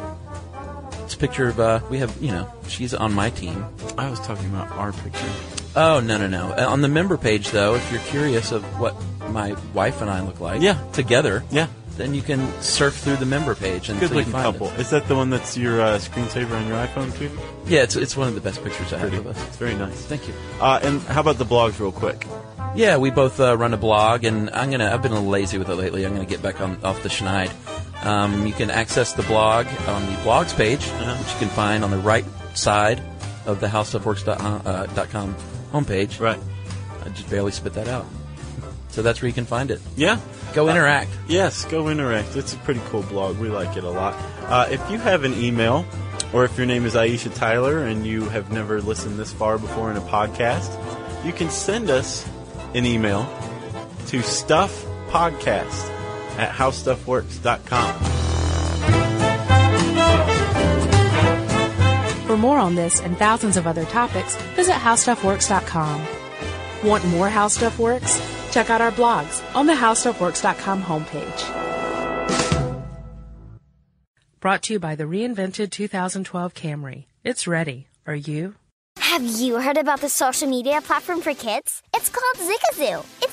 It's 1.05 1.15
a 1.15 1.19
picture 1.19 1.49
of 1.49 1.59
uh, 1.61 1.81
we 1.91 1.99
have 1.99 2.15
you 2.21 2.33
know 2.33 2.53
she's 2.69 2.93
on 2.93 3.13
my 3.15 3.31
team. 3.31 3.65
I 3.97 4.11
was 4.11 4.21
talking 4.21 4.47
about 4.47 4.71
our 4.73 4.93
picture. 4.93 5.31
Oh 5.77 6.01
no 6.01 6.17
no 6.17 6.27
no! 6.27 6.53
Uh, 6.53 6.67
On 6.69 6.81
the 6.81 6.89
member 6.89 7.17
page 7.19 7.51
though, 7.51 7.75
if 7.75 7.93
you're 7.93 8.01
curious 8.03 8.51
of 8.51 8.63
what 8.81 8.95
my 9.31 9.55
wife 9.75 10.01
and 10.01 10.11
I 10.11 10.23
look 10.23 10.41
like, 10.41 10.63
Yeah. 10.63 10.79
together, 10.93 11.45
Yeah. 11.51 11.67
then 11.99 12.15
you 12.15 12.23
can 12.23 12.41
surf 12.63 12.95
through 12.95 13.17
the 13.17 13.27
member 13.27 13.55
page 13.55 13.89
and 13.91 14.01
Good 14.01 14.11
looking 14.13 14.33
couple. 14.33 14.69
It. 14.69 14.81
Is 14.81 14.91
that 14.91 15.07
the 15.09 15.15
one 15.15 15.29
that's 15.31 15.57
your 15.57 15.81
uh, 15.83 15.99
screensaver 15.99 16.53
on 16.53 16.67
your 16.67 16.79
iPhone 16.79 17.17
too? 17.19 17.31
Yeah, 17.67 17.83
it's 17.83 17.95
it's 17.97 18.17
one 18.17 18.29
of 18.29 18.35
the 18.35 18.41
best 18.41 18.63
pictures 18.65 18.93
I 18.93 18.99
have 18.99 19.13
of 19.13 19.27
us. 19.27 19.37
It's 19.49 19.57
very 19.59 19.75
nice. 19.75 19.97
Thank 20.07 20.27
you. 20.29 20.35
Uh, 20.61 20.81
and 20.83 21.03
how 21.03 21.21
about 21.21 21.37
the 21.39 21.45
blogs, 21.45 21.79
real 21.79 21.93
quick? 21.93 22.27
Yeah, 22.75 22.97
we 22.97 23.11
both 23.11 23.39
uh, 23.41 23.57
run 23.57 23.75
a 23.75 23.79
blog, 23.79 24.25
and 24.25 24.49
I'm 24.51 24.71
gonna. 24.71 24.91
I've 24.93 25.03
been 25.03 25.13
a 25.13 25.17
little 25.17 25.31
lazy 25.31 25.59
with 25.59 25.69
it 25.69 25.77
lately. 25.77 26.05
I'm 26.07 26.13
gonna 26.15 26.25
get 26.27 26.43
back 26.43 26.61
on 26.61 26.79
off 26.85 27.03
the 27.03 27.09
schneid. 27.11 27.51
Um, 28.05 28.47
you 28.47 28.53
can 28.55 28.71
access 28.71 29.13
the 29.13 29.23
blog 29.25 29.67
on 29.89 30.05
the 30.07 30.13
blogs 30.23 30.55
page, 30.57 30.85
which 30.85 31.33
you 31.33 31.39
can 31.39 31.49
find 31.49 31.85
on 31.85 31.91
the 31.91 31.99
right 31.99 32.25
side 32.55 33.01
of 33.47 33.61
the 33.61 33.67
howstuffworks.com 33.67 34.63
uh, 34.67 35.07
com 35.11 35.35
homepage. 35.81 36.21
Right. 36.21 36.39
I 37.05 37.09
just 37.11 37.29
barely 37.31 37.53
spit 37.53 37.75
that 37.75 37.89
out. 37.89 38.07
So 38.89 39.03
that's 39.03 39.21
where 39.21 39.29
you 39.29 39.35
can 39.35 39.45
find 39.45 39.71
it. 39.71 39.81
Yeah. 39.97 40.21
Go 40.55 40.69
interact. 40.71 41.11
Yes, 41.29 41.67
go 41.67 41.89
interact. 41.89 42.35
It's 42.35 42.55
a 42.55 42.57
pretty 42.59 42.81
cool 42.87 43.03
blog. 43.03 43.39
We 43.39 43.49
like 43.51 43.77
it 43.77 43.85
a 43.85 43.91
lot. 43.91 44.15
Uh, 44.45 44.69
if 44.71 44.91
you 44.91 44.99
have 44.99 45.25
an 45.25 45.35
email, 45.35 45.85
or 46.33 46.45
if 46.45 46.57
your 46.57 46.67
name 46.67 46.87
is 46.87 46.95
Aisha 46.95 47.35
Tyler 47.35 47.85
and 47.85 48.07
you 48.07 48.29
have 48.31 48.51
never 48.51 48.81
listened 48.81 49.19
this 49.19 49.33
far 49.33 49.59
before 49.59 49.91
in 49.91 49.97
a 49.97 50.01
podcast, 50.03 50.73
you 51.25 51.33
can 51.33 51.51
send 51.51 51.91
us 51.91 52.27
an 52.75 52.87
email 52.87 53.25
to 54.07 54.21
stuffpodcast 54.21 55.91
at 56.39 56.51
howstuffworks.com. 56.51 58.16
For 62.37 62.41
more 62.41 62.59
on 62.59 62.75
this 62.75 63.01
and 63.01 63.17
thousands 63.17 63.57
of 63.57 63.67
other 63.67 63.87
topics, 63.87 64.37
visit 64.57 64.75
howstuffworks.com. 64.75 66.07
Want 66.85 67.03
more 67.07 67.31
How 67.31 67.49
Stuff 67.49 67.79
Works? 67.79 68.21
Check 68.53 68.69
out 68.69 68.83
our 68.83 68.93
blogs 68.93 69.43
on 69.55 69.65
the 69.65 69.73
howstuffworks.com 69.73 70.83
homepage. 70.83 71.41
Brought 74.39 74.65
to 74.65 74.75
you 74.75 74.79
by 74.79 74.97
the 74.97 75.05
reinvented 75.05 75.71
2012 75.71 76.53
Camry. 76.53 77.07
It's 77.25 77.47
ready. 77.47 77.89
Are 78.07 78.15
you? 78.15 78.57
Have 78.99 79.25
you 79.25 79.59
heard 79.59 79.79
about 79.79 80.03
the 80.03 80.11
social 80.11 80.47
media 80.47 80.83
platform 80.83 81.23
for 81.23 81.33
kids? 81.33 81.83
It's 81.95 82.11
called 82.11 82.37
Zigazoo. 82.37 83.26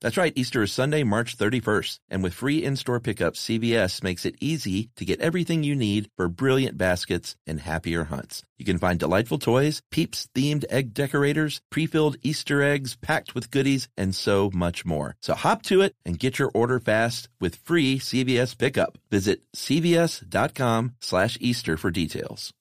That's 0.00 0.16
right, 0.16 0.32
Easter 0.36 0.62
is 0.62 0.72
Sunday, 0.72 1.02
March 1.02 1.36
31st, 1.36 1.98
and 2.08 2.22
with 2.22 2.32
free 2.32 2.62
in-store 2.62 3.00
pickup, 3.00 3.34
CVS 3.34 4.00
makes 4.00 4.24
it 4.24 4.36
easy 4.40 4.90
to 4.94 5.04
get 5.04 5.20
everything 5.20 5.64
you 5.64 5.74
need 5.74 6.08
for 6.16 6.28
brilliant 6.28 6.78
baskets 6.78 7.34
and 7.48 7.58
happier 7.58 8.04
hunts. 8.04 8.44
You 8.58 8.64
can 8.64 8.78
find 8.78 9.00
delightful 9.00 9.38
toys, 9.38 9.82
Peeps 9.90 10.28
themed 10.36 10.64
egg 10.70 10.94
decorators, 10.94 11.60
pre-filled 11.70 12.16
Easter 12.22 12.62
eggs 12.62 12.96
packed 13.02 13.34
with 13.34 13.50
goodies, 13.50 13.88
and 13.96 14.14
so 14.14 14.50
much 14.54 14.84
more. 14.84 15.16
So 15.20 15.34
hop 15.34 15.62
to 15.64 15.80
it 15.80 15.96
and 16.06 16.18
get 16.18 16.38
your 16.38 16.52
order 16.54 16.78
fast 16.78 17.28
with 17.40 17.56
free 17.56 17.98
CVS 17.98 18.56
pickup. 18.56 18.98
Visit 19.10 19.40
cvs.com 19.56 20.94
slash 21.00 21.38
Easter 21.40 21.76
for 21.76 21.90
details. 21.90 22.52